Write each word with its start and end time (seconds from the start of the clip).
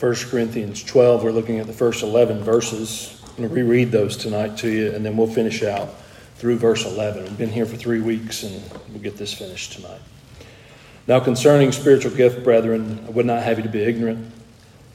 1 0.00 0.14
Corinthians 0.28 0.82
12. 0.82 1.22
We're 1.22 1.30
looking 1.30 1.60
at 1.60 1.68
the 1.68 1.72
first 1.72 2.02
11 2.02 2.42
verses. 2.42 3.22
I'm 3.28 3.36
going 3.36 3.48
to 3.48 3.54
reread 3.54 3.92
those 3.92 4.16
tonight 4.16 4.56
to 4.58 4.68
you, 4.68 4.90
and 4.92 5.06
then 5.06 5.16
we'll 5.16 5.28
finish 5.28 5.62
out 5.62 5.88
through 6.34 6.58
verse 6.58 6.84
11. 6.84 7.22
We've 7.22 7.38
been 7.38 7.52
here 7.52 7.64
for 7.64 7.76
three 7.76 8.00
weeks, 8.00 8.42
and 8.42 8.60
we'll 8.88 9.02
get 9.02 9.16
this 9.16 9.32
finished 9.32 9.74
tonight. 9.74 10.00
Now, 11.06 11.20
concerning 11.20 11.70
spiritual 11.70 12.10
gift, 12.10 12.42
brethren, 12.42 13.04
I 13.06 13.10
would 13.10 13.24
not 13.24 13.44
have 13.44 13.58
you 13.58 13.62
to 13.62 13.68
be 13.68 13.84
ignorant. 13.84 14.32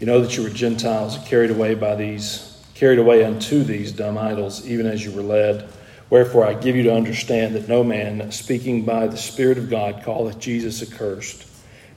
You 0.01 0.05
know 0.05 0.19
that 0.19 0.35
you 0.35 0.43
were 0.43 0.49
Gentiles, 0.49 1.17
carried 1.25 1.51
away 1.51 1.75
by 1.75 1.95
these, 1.95 2.61
carried 2.73 2.99
away 2.99 3.23
unto 3.23 3.63
these 3.63 3.93
dumb 3.93 4.17
idols, 4.17 4.67
even 4.67 4.85
as 4.85 5.05
you 5.05 5.13
were 5.13 5.23
led. 5.23 5.69
Wherefore 6.09 6.45
I 6.45 6.55
give 6.55 6.75
you 6.75 6.83
to 6.83 6.93
understand 6.93 7.55
that 7.55 7.69
no 7.69 7.85
man, 7.85 8.33
speaking 8.33 8.83
by 8.83 9.07
the 9.07 9.17
Spirit 9.17 9.57
of 9.57 9.69
God, 9.69 10.03
calleth 10.03 10.39
Jesus 10.39 10.81
accursed 10.81 11.48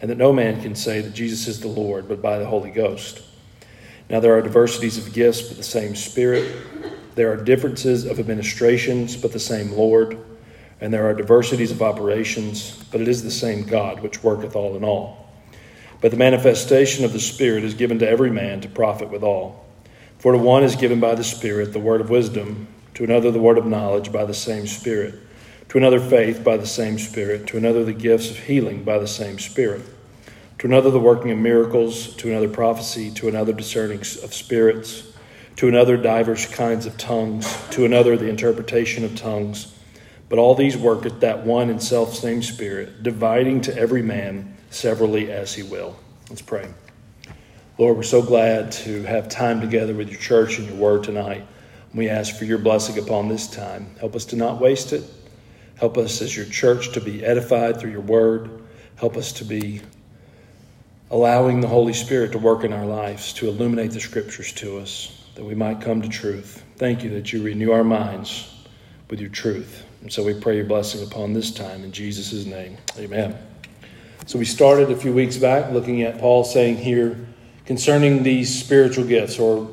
and 0.02 0.10
that 0.10 0.18
no 0.18 0.32
man 0.32 0.60
can 0.60 0.74
say 0.74 1.00
that 1.00 1.14
Jesus 1.14 1.46
is 1.46 1.60
the 1.60 1.68
Lord 1.68 2.08
but 2.08 2.20
by 2.20 2.38
the 2.38 2.44
Holy 2.44 2.72
Ghost. 2.72 3.22
Now 4.10 4.18
there 4.18 4.36
are 4.36 4.42
diversities 4.42 4.98
of 4.98 5.14
gifts, 5.14 5.40
but 5.42 5.56
the 5.56 5.62
same 5.62 5.94
Spirit. 5.94 6.54
There 7.14 7.32
are 7.32 7.36
differences 7.36 8.04
of 8.04 8.18
administrations, 8.18 9.16
but 9.16 9.32
the 9.32 9.38
same 9.38 9.72
Lord. 9.72 10.18
And 10.80 10.92
there 10.92 11.06
are 11.06 11.14
diversities 11.14 11.70
of 11.70 11.80
operations, 11.80 12.82
but 12.90 13.00
it 13.00 13.06
is 13.06 13.22
the 13.22 13.30
same 13.30 13.62
God 13.62 14.00
which 14.00 14.24
worketh 14.24 14.56
all 14.56 14.76
in 14.76 14.82
all. 14.82 15.30
But 16.00 16.10
the 16.10 16.16
manifestation 16.16 17.04
of 17.04 17.12
the 17.12 17.20
Spirit 17.20 17.62
is 17.62 17.74
given 17.74 18.00
to 18.00 18.08
every 18.08 18.30
man 18.30 18.60
to 18.62 18.68
profit 18.68 19.08
withal. 19.08 19.64
For 20.18 20.32
to 20.32 20.38
one 20.38 20.64
is 20.64 20.74
given 20.74 20.98
by 20.98 21.14
the 21.14 21.22
Spirit 21.22 21.72
the 21.72 21.78
word 21.78 22.00
of 22.00 22.10
wisdom, 22.10 22.66
to 22.94 23.04
another 23.04 23.30
the 23.30 23.40
word 23.40 23.56
of 23.56 23.66
knowledge 23.66 24.10
by 24.10 24.24
the 24.24 24.34
same 24.34 24.66
Spirit 24.66 25.14
to 25.72 25.78
another 25.78 26.00
faith 26.00 26.44
by 26.44 26.58
the 26.58 26.66
same 26.66 26.98
Spirit, 26.98 27.46
to 27.46 27.56
another 27.56 27.82
the 27.82 27.94
gifts 27.94 28.30
of 28.30 28.38
healing 28.38 28.84
by 28.84 28.98
the 28.98 29.08
same 29.08 29.38
Spirit, 29.38 29.80
to 30.58 30.66
another 30.66 30.90
the 30.90 31.00
working 31.00 31.30
of 31.30 31.38
miracles, 31.38 32.14
to 32.16 32.28
another 32.28 32.50
prophecy, 32.50 33.10
to 33.10 33.26
another 33.26 33.54
discerning 33.54 34.00
of 34.00 34.34
spirits, 34.34 35.10
to 35.56 35.68
another 35.68 35.96
divers 35.96 36.44
kinds 36.44 36.84
of 36.84 36.98
tongues, 36.98 37.56
to 37.70 37.86
another 37.86 38.18
the 38.18 38.28
interpretation 38.28 39.02
of 39.02 39.16
tongues. 39.16 39.74
But 40.28 40.38
all 40.38 40.54
these 40.54 40.76
work 40.76 41.06
at 41.06 41.20
that 41.20 41.46
one 41.46 41.70
and 41.70 41.82
self 41.82 42.14
same 42.14 42.42
Spirit, 42.42 43.02
dividing 43.02 43.62
to 43.62 43.74
every 43.74 44.02
man 44.02 44.54
severally 44.68 45.32
as 45.32 45.54
he 45.54 45.62
will. 45.62 45.96
Let's 46.28 46.42
pray. 46.42 46.68
Lord, 47.78 47.96
we're 47.96 48.02
so 48.02 48.20
glad 48.20 48.72
to 48.72 49.04
have 49.04 49.30
time 49.30 49.62
together 49.62 49.94
with 49.94 50.10
your 50.10 50.20
church 50.20 50.58
and 50.58 50.68
your 50.68 50.76
word 50.76 51.04
tonight. 51.04 51.46
We 51.94 52.10
ask 52.10 52.36
for 52.36 52.44
your 52.44 52.58
blessing 52.58 52.98
upon 52.98 53.28
this 53.28 53.46
time. 53.46 53.96
Help 54.00 54.14
us 54.14 54.26
to 54.26 54.36
not 54.36 54.60
waste 54.60 54.92
it. 54.92 55.02
Help 55.82 55.98
us 55.98 56.22
as 56.22 56.36
your 56.36 56.46
church 56.46 56.92
to 56.92 57.00
be 57.00 57.24
edified 57.24 57.80
through 57.80 57.90
your 57.90 58.02
word. 58.02 58.62
Help 58.94 59.16
us 59.16 59.32
to 59.32 59.44
be 59.44 59.80
allowing 61.10 61.60
the 61.60 61.66
Holy 61.66 61.92
Spirit 61.92 62.30
to 62.30 62.38
work 62.38 62.62
in 62.62 62.72
our 62.72 62.86
lives, 62.86 63.32
to 63.32 63.48
illuminate 63.48 63.90
the 63.90 63.98
scriptures 63.98 64.52
to 64.52 64.78
us, 64.78 65.26
that 65.34 65.42
we 65.42 65.56
might 65.56 65.80
come 65.80 66.00
to 66.00 66.08
truth. 66.08 66.62
Thank 66.76 67.02
you 67.02 67.10
that 67.10 67.32
you 67.32 67.42
renew 67.42 67.72
our 67.72 67.82
minds 67.82 68.64
with 69.10 69.18
your 69.18 69.30
truth. 69.30 69.84
And 70.02 70.12
so 70.12 70.22
we 70.22 70.34
pray 70.34 70.54
your 70.54 70.66
blessing 70.66 71.02
upon 71.02 71.32
this 71.32 71.50
time 71.50 71.82
in 71.82 71.90
Jesus' 71.90 72.46
name. 72.46 72.78
Amen. 72.96 73.36
So 74.26 74.38
we 74.38 74.44
started 74.44 74.88
a 74.92 74.96
few 74.96 75.12
weeks 75.12 75.36
back 75.36 75.72
looking 75.72 76.02
at 76.02 76.20
Paul 76.20 76.44
saying 76.44 76.76
here 76.76 77.26
concerning 77.66 78.22
these 78.22 78.56
spiritual 78.56 79.04
gifts, 79.04 79.36
or 79.36 79.68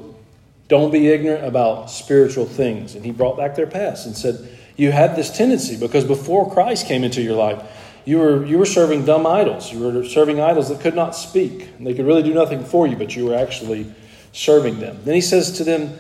don't 0.69 0.89
be 0.89 1.09
ignorant 1.09 1.45
about 1.45 1.91
spiritual 1.91 2.45
things. 2.45 2.95
And 2.95 3.05
he 3.05 3.11
brought 3.11 3.37
back 3.37 3.53
their 3.53 3.67
past 3.67 4.07
and 4.07 4.17
said, 4.17 4.55
you 4.79 4.91
had 4.91 5.15
this 5.15 5.29
tendency 5.29 5.77
because 5.77 6.05
before 6.05 6.51
Christ 6.51 6.87
came 6.87 7.03
into 7.03 7.21
your 7.21 7.35
life, 7.35 7.61
you 8.05 8.17
were, 8.17 8.45
you 8.45 8.57
were 8.57 8.65
serving 8.65 9.05
dumb 9.05 9.27
idols. 9.27 9.71
You 9.71 9.79
were 9.79 10.05
serving 10.05 10.39
idols 10.39 10.69
that 10.69 10.79
could 10.79 10.95
not 10.95 11.15
speak. 11.15 11.69
And 11.77 11.85
they 11.85 11.93
could 11.93 12.05
really 12.05 12.23
do 12.23 12.33
nothing 12.33 12.63
for 12.63 12.87
you, 12.87 12.95
but 12.95 13.15
you 13.15 13.25
were 13.25 13.35
actually 13.35 13.93
serving 14.31 14.79
them. 14.79 14.99
Then 15.03 15.15
he 15.15 15.21
says 15.21 15.51
to 15.57 15.63
them, 15.63 15.99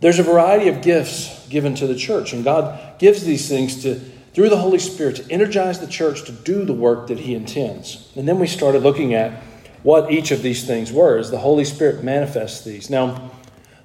There's 0.00 0.18
a 0.18 0.22
variety 0.22 0.68
of 0.68 0.80
gifts 0.80 1.46
given 1.48 1.74
to 1.74 1.86
the 1.86 1.96
church, 1.96 2.32
and 2.32 2.44
God 2.44 2.98
gives 2.98 3.24
these 3.24 3.48
things 3.48 3.82
to 3.82 4.00
through 4.32 4.48
the 4.48 4.58
Holy 4.58 4.78
Spirit 4.78 5.16
to 5.16 5.28
energize 5.28 5.80
the 5.80 5.88
church 5.88 6.22
to 6.22 6.32
do 6.32 6.64
the 6.64 6.72
work 6.72 7.08
that 7.08 7.18
He 7.18 7.34
intends. 7.34 8.12
And 8.14 8.28
then 8.28 8.38
we 8.38 8.46
started 8.46 8.84
looking 8.84 9.12
at 9.12 9.42
what 9.82 10.12
each 10.12 10.30
of 10.30 10.42
these 10.42 10.64
things 10.64 10.92
were 10.92 11.18
as 11.18 11.32
the 11.32 11.38
Holy 11.38 11.64
Spirit 11.64 12.04
manifests 12.04 12.64
these. 12.64 12.88
Now, 12.88 13.32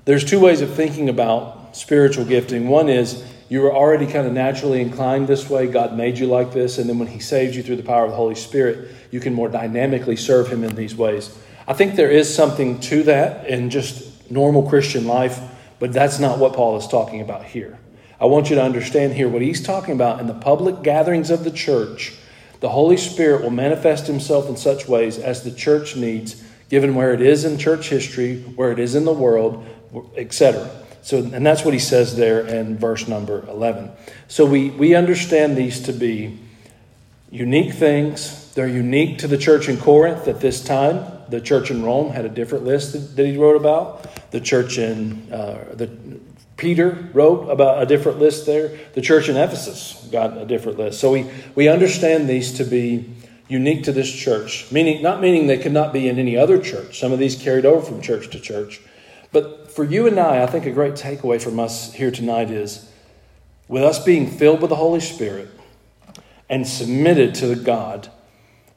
there's 0.05 0.23
two 0.23 0.39
ways 0.39 0.61
of 0.61 0.71
thinking 0.71 1.09
about 1.09 1.75
spiritual 1.75 2.25
gifting. 2.25 2.67
One 2.67 2.89
is 2.89 3.23
you 3.47 3.61
were 3.61 3.73
already 3.73 4.07
kind 4.07 4.25
of 4.25 4.33
naturally 4.33 4.81
inclined 4.81 5.27
this 5.27 5.49
way. 5.49 5.67
God 5.67 5.95
made 5.95 6.17
you 6.17 6.25
like 6.25 6.51
this. 6.51 6.77
And 6.77 6.89
then 6.89 6.97
when 6.97 7.07
He 7.07 7.19
saved 7.19 7.55
you 7.55 7.61
through 7.61 7.75
the 7.75 7.83
power 7.83 8.05
of 8.05 8.11
the 8.11 8.17
Holy 8.17 8.35
Spirit, 8.35 8.89
you 9.11 9.19
can 9.19 9.33
more 9.33 9.49
dynamically 9.49 10.15
serve 10.15 10.47
Him 10.47 10.63
in 10.63 10.75
these 10.75 10.95
ways. 10.95 11.37
I 11.67 11.73
think 11.73 11.95
there 11.95 12.09
is 12.09 12.33
something 12.33 12.79
to 12.81 13.03
that 13.03 13.47
in 13.47 13.69
just 13.69 14.31
normal 14.31 14.67
Christian 14.67 15.05
life, 15.05 15.39
but 15.79 15.93
that's 15.93 16.19
not 16.19 16.39
what 16.39 16.53
Paul 16.53 16.77
is 16.77 16.87
talking 16.87 17.21
about 17.21 17.45
here. 17.45 17.77
I 18.19 18.25
want 18.25 18.49
you 18.49 18.55
to 18.55 18.63
understand 18.63 19.13
here 19.13 19.27
what 19.27 19.41
he's 19.41 19.61
talking 19.61 19.93
about 19.93 20.19
in 20.19 20.27
the 20.27 20.33
public 20.33 20.83
gatherings 20.83 21.29
of 21.29 21.43
the 21.43 21.51
church. 21.51 22.13
The 22.61 22.69
Holy 22.69 22.97
Spirit 22.97 23.41
will 23.41 23.51
manifest 23.51 24.07
Himself 24.07 24.47
in 24.47 24.57
such 24.57 24.87
ways 24.87 25.19
as 25.19 25.43
the 25.43 25.51
church 25.51 25.95
needs, 25.95 26.41
given 26.69 26.95
where 26.95 27.13
it 27.13 27.21
is 27.21 27.45
in 27.45 27.57
church 27.57 27.89
history, 27.89 28.41
where 28.55 28.71
it 28.71 28.79
is 28.79 28.95
in 28.95 29.05
the 29.05 29.13
world, 29.13 29.65
etc. 30.15 30.69
So, 31.05 31.19
and 31.19 31.45
that's 31.45 31.63
what 31.63 31.75
he 31.75 31.79
says 31.79 32.15
there 32.15 32.47
in 32.47 32.79
verse 32.79 33.07
number 33.07 33.47
11. 33.47 33.91
So 34.27 34.43
we, 34.43 34.71
we 34.71 34.95
understand 34.95 35.55
these 35.55 35.79
to 35.81 35.93
be 35.93 36.39
unique 37.29 37.75
things. 37.75 38.51
They're 38.55 38.67
unique 38.67 39.19
to 39.19 39.27
the 39.27 39.37
church 39.37 39.69
in 39.69 39.77
Corinth 39.77 40.27
at 40.27 40.41
this 40.41 40.63
time. 40.63 41.05
The 41.29 41.39
church 41.39 41.69
in 41.69 41.83
Rome 41.83 42.11
had 42.11 42.25
a 42.25 42.29
different 42.29 42.65
list 42.65 42.93
that, 42.93 43.15
that 43.17 43.25
he 43.27 43.37
wrote 43.37 43.55
about. 43.55 44.31
The 44.31 44.41
church 44.41 44.79
in 44.79 45.31
uh, 45.31 45.75
the 45.75 45.95
Peter 46.57 47.07
wrote 47.13 47.51
about 47.51 47.83
a 47.83 47.85
different 47.85 48.17
list 48.17 48.47
there. 48.47 48.75
The 48.93 49.01
church 49.01 49.29
in 49.29 49.37
Ephesus 49.37 50.09
got 50.11 50.35
a 50.35 50.45
different 50.45 50.79
list. 50.79 50.99
So 50.99 51.11
we, 51.11 51.29
we 51.53 51.67
understand 51.67 52.27
these 52.27 52.51
to 52.53 52.63
be 52.63 53.13
unique 53.47 53.83
to 53.83 53.91
this 53.91 54.11
church, 54.11 54.71
meaning 54.71 55.03
not 55.03 55.21
meaning 55.21 55.45
they 55.45 55.59
could 55.59 55.71
not 55.71 55.93
be 55.93 56.09
in 56.09 56.17
any 56.17 56.35
other 56.35 56.59
church. 56.59 56.99
Some 56.99 57.11
of 57.11 57.19
these 57.19 57.35
carried 57.35 57.67
over 57.67 57.85
from 57.85 58.01
church 58.01 58.31
to 58.31 58.39
church. 58.39 58.81
But 59.35 59.69
for 59.69 59.83
you 59.83 60.07
and 60.07 60.17
I, 60.17 60.43
I 60.43 60.45
think 60.45 60.65
a 60.65 60.71
great 60.71 60.93
takeaway 60.93 61.41
from 61.41 61.59
us 61.59 61.91
here 61.91 62.09
tonight 62.09 62.49
is 62.49 62.89
with 63.67 63.83
us 63.83 64.01
being 64.01 64.31
filled 64.31 64.61
with 64.61 64.69
the 64.69 64.77
Holy 64.77 65.01
Spirit 65.01 65.49
and 66.49 66.65
submitted 66.65 67.35
to 67.35 67.53
God, 67.57 68.09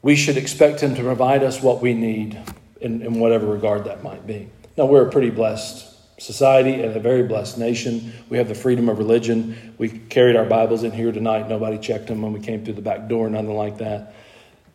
we 0.01 0.17
should 0.17 0.35
expect 0.35 0.81
Him 0.81 0.95
to 0.95 1.01
provide 1.01 1.43
us 1.43 1.61
what 1.61 1.81
we 1.81 1.93
need 1.93 2.37
in, 2.81 3.01
in 3.01 3.21
whatever 3.21 3.45
regard 3.45 3.85
that 3.85 4.03
might 4.03 4.27
be. 4.27 4.49
Now, 4.77 4.85
we're 4.85 5.07
a 5.07 5.09
pretty 5.09 5.29
blessed 5.29 6.19
society 6.21 6.73
and 6.73 6.93
a 6.93 6.99
very 6.99 7.23
blessed 7.23 7.57
nation. 7.57 8.11
We 8.27 8.37
have 8.37 8.49
the 8.49 8.53
freedom 8.53 8.89
of 8.89 8.97
religion. 8.97 9.75
We 9.77 9.87
carried 9.87 10.35
our 10.35 10.43
Bibles 10.43 10.83
in 10.83 10.91
here 10.91 11.13
tonight. 11.13 11.47
Nobody 11.47 11.77
checked 11.77 12.07
them 12.07 12.21
when 12.21 12.33
we 12.33 12.41
came 12.41 12.65
through 12.65 12.73
the 12.73 12.81
back 12.81 13.07
door, 13.07 13.29
nothing 13.29 13.55
like 13.55 13.77
that. 13.77 14.13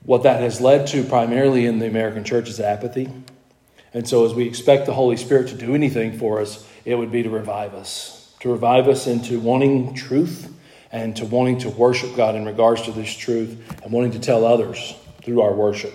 What 0.04 0.22
that 0.22 0.40
has 0.40 0.62
led 0.62 0.86
to 0.88 1.04
primarily 1.04 1.66
in 1.66 1.78
the 1.78 1.86
American 1.86 2.24
church 2.24 2.48
is 2.48 2.58
apathy. 2.58 3.10
And 3.94 4.08
so, 4.08 4.26
as 4.26 4.34
we 4.34 4.46
expect 4.46 4.86
the 4.86 4.92
Holy 4.92 5.16
Spirit 5.16 5.48
to 5.48 5.54
do 5.54 5.74
anything 5.74 6.18
for 6.18 6.40
us, 6.40 6.66
it 6.84 6.96
would 6.96 7.12
be 7.12 7.22
to 7.22 7.30
revive 7.30 7.74
us, 7.74 8.34
to 8.40 8.50
revive 8.50 8.88
us 8.88 9.06
into 9.06 9.38
wanting 9.38 9.94
truth 9.94 10.52
and 10.90 11.16
to 11.16 11.24
wanting 11.24 11.58
to 11.58 11.70
worship 11.70 12.14
God 12.16 12.34
in 12.34 12.44
regards 12.44 12.82
to 12.82 12.92
this 12.92 13.12
truth 13.14 13.56
and 13.82 13.92
wanting 13.92 14.10
to 14.10 14.18
tell 14.18 14.44
others 14.44 14.94
through 15.22 15.40
our 15.40 15.54
worship 15.54 15.94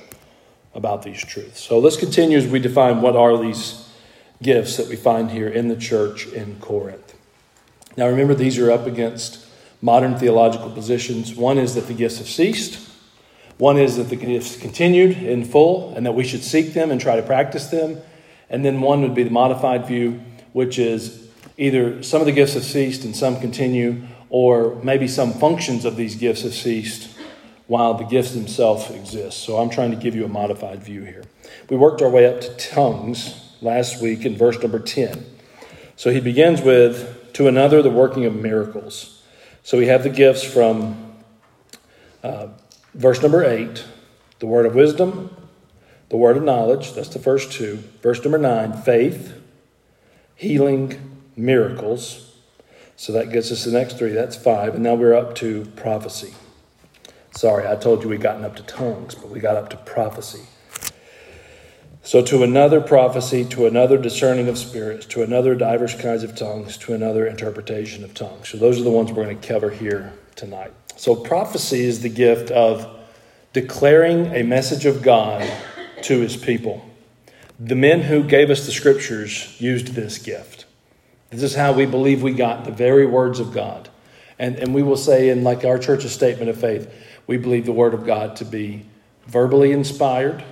about 0.73 1.03
these 1.03 1.23
truths. 1.23 1.61
So, 1.61 1.77
let's 1.77 1.97
continue 1.97 2.37
as 2.37 2.47
we 2.47 2.59
define 2.59 3.01
what 3.01 3.17
are 3.17 3.37
these 3.37 3.89
gifts 4.41 4.77
that 4.77 4.87
we 4.87 4.95
find 4.95 5.29
here 5.29 5.49
in 5.49 5.67
the 5.67 5.75
church 5.75 6.25
in 6.27 6.57
Corinth. 6.61 7.15
Now, 7.97 8.07
remember, 8.07 8.33
these 8.33 8.57
are 8.57 8.71
up 8.71 8.87
against 8.87 9.45
modern 9.81 10.17
theological 10.17 10.69
positions. 10.69 11.35
One 11.35 11.57
is 11.57 11.75
that 11.75 11.87
the 11.87 11.93
gifts 11.93 12.19
have 12.19 12.29
ceased. 12.29 12.88
One 13.59 13.77
is 13.77 13.97
that 13.97 14.09
the 14.09 14.15
gifts 14.15 14.55
continued 14.55 15.17
in 15.21 15.43
full 15.43 15.93
and 15.93 16.05
that 16.05 16.13
we 16.13 16.23
should 16.23 16.43
seek 16.43 16.73
them 16.73 16.91
and 16.91 16.99
try 16.99 17.17
to 17.17 17.21
practice 17.21 17.67
them. 17.67 17.99
And 18.49 18.63
then 18.63 18.79
one 18.79 19.01
would 19.01 19.13
be 19.13 19.23
the 19.23 19.29
modified 19.29 19.85
view, 19.85 20.21
which 20.53 20.79
is 20.79 21.27
either 21.57 22.01
some 22.01 22.21
of 22.21 22.25
the 22.25 22.31
gifts 22.31 22.53
have 22.53 22.63
ceased 22.63 23.03
and 23.03 23.13
some 23.13 23.37
continue, 23.41 24.03
or 24.29 24.75
maybe 24.81 25.09
some 25.09 25.33
functions 25.33 25.83
of 25.83 25.97
these 25.97 26.15
gifts 26.15 26.43
have 26.43 26.53
ceased 26.53 27.09
while 27.67 27.95
the 27.95 28.05
gifts 28.05 28.31
themselves 28.31 28.89
exist. 28.91 29.39
So 29.39 29.57
I'm 29.57 29.69
trying 29.69 29.91
to 29.91 29.97
give 29.97 30.15
you 30.15 30.23
a 30.23 30.29
modified 30.29 30.81
view 30.81 31.03
here. 31.03 31.25
We 31.69 31.75
worked 31.75 32.01
our 32.01 32.09
way 32.09 32.33
up 32.33 32.39
to 32.39 32.55
tongues 32.55 33.57
last 33.61 34.01
week 34.01 34.25
in 34.25 34.37
verse 34.37 34.57
number 34.61 34.79
10. 34.79 35.25
So 35.97 36.11
he 36.11 36.21
begins 36.21 36.61
with, 36.61 37.33
to 37.33 37.49
another, 37.49 37.81
the 37.81 37.89
working 37.89 38.23
of 38.23 38.33
miracles. 38.33 39.21
So 39.63 39.77
we 39.77 39.87
have 39.87 40.03
the 40.03 40.09
gifts 40.09 40.45
from 40.45 41.13
uh, 42.23 42.47
Verse 42.93 43.21
number 43.21 43.43
eight, 43.43 43.85
the 44.39 44.47
word 44.47 44.65
of 44.65 44.75
wisdom, 44.75 45.35
the 46.09 46.17
word 46.17 46.37
of 46.37 46.43
knowledge, 46.43 46.93
that's 46.93 47.09
the 47.09 47.19
first 47.19 47.51
two. 47.51 47.77
Verse 48.01 48.23
number 48.23 48.37
nine, 48.37 48.73
faith, 48.73 49.39
healing, 50.35 51.19
miracles. 51.35 52.37
So 52.95 53.13
that 53.13 53.31
gets 53.31 53.51
us 53.51 53.63
the 53.63 53.71
next 53.71 53.97
three. 53.97 54.11
That's 54.11 54.35
five. 54.35 54.73
And 54.73 54.83
now 54.83 54.95
we're 54.95 55.13
up 55.13 55.35
to 55.35 55.65
prophecy. 55.75 56.33
Sorry, 57.31 57.67
I 57.67 57.75
told 57.75 58.03
you 58.03 58.09
we'd 58.09 58.21
gotten 58.21 58.43
up 58.43 58.55
to 58.57 58.63
tongues, 58.63 59.15
but 59.15 59.29
we 59.29 59.39
got 59.39 59.55
up 59.55 59.69
to 59.69 59.77
prophecy. 59.77 60.41
So, 62.01 62.23
to 62.23 62.43
another 62.43 62.81
prophecy, 62.81 63.45
to 63.45 63.67
another 63.67 63.97
discerning 63.97 64.47
of 64.47 64.57
spirits, 64.57 65.05
to 65.07 65.21
another 65.21 65.53
diverse 65.53 65.93
kinds 65.93 66.23
of 66.23 66.35
tongues, 66.35 66.75
to 66.77 66.93
another 66.93 67.27
interpretation 67.27 68.03
of 68.03 68.13
tongues. 68.13 68.49
So, 68.49 68.57
those 68.57 68.79
are 68.79 68.83
the 68.83 68.89
ones 68.89 69.11
we're 69.11 69.25
going 69.25 69.39
to 69.39 69.47
cover 69.47 69.69
here 69.69 70.13
tonight. 70.35 70.73
So, 70.99 71.15
prophecy 71.15 71.85
is 71.85 72.01
the 72.01 72.09
gift 72.09 72.51
of 72.51 72.85
declaring 73.53 74.35
a 74.35 74.43
message 74.43 74.85
of 74.85 75.01
God 75.01 75.49
to 76.01 76.19
his 76.19 76.35
people. 76.35 76.85
The 77.57 77.75
men 77.75 78.01
who 78.01 78.21
gave 78.21 78.49
us 78.49 78.65
the 78.65 78.73
scriptures 78.73 79.55
used 79.61 79.93
this 79.93 80.17
gift. 80.17 80.65
This 81.29 81.41
is 81.41 81.55
how 81.55 81.71
we 81.71 81.85
believe 81.85 82.21
we 82.21 82.33
got 82.33 82.65
the 82.65 82.73
very 82.73 83.05
words 83.05 83.39
of 83.39 83.53
God. 83.53 83.87
And, 84.37 84.57
and 84.57 84.75
we 84.75 84.83
will 84.83 84.97
say, 84.97 85.29
in 85.29 85.41
like 85.41 85.63
our 85.63 85.79
church's 85.79 86.11
statement 86.11 86.49
of 86.49 86.59
faith, 86.59 86.93
we 87.27 87.37
believe 87.37 87.65
the 87.65 87.71
word 87.71 87.93
of 87.93 88.05
God 88.05 88.35
to 88.35 88.43
be 88.43 88.85
verbally 89.25 89.71
inspired, 89.71 90.43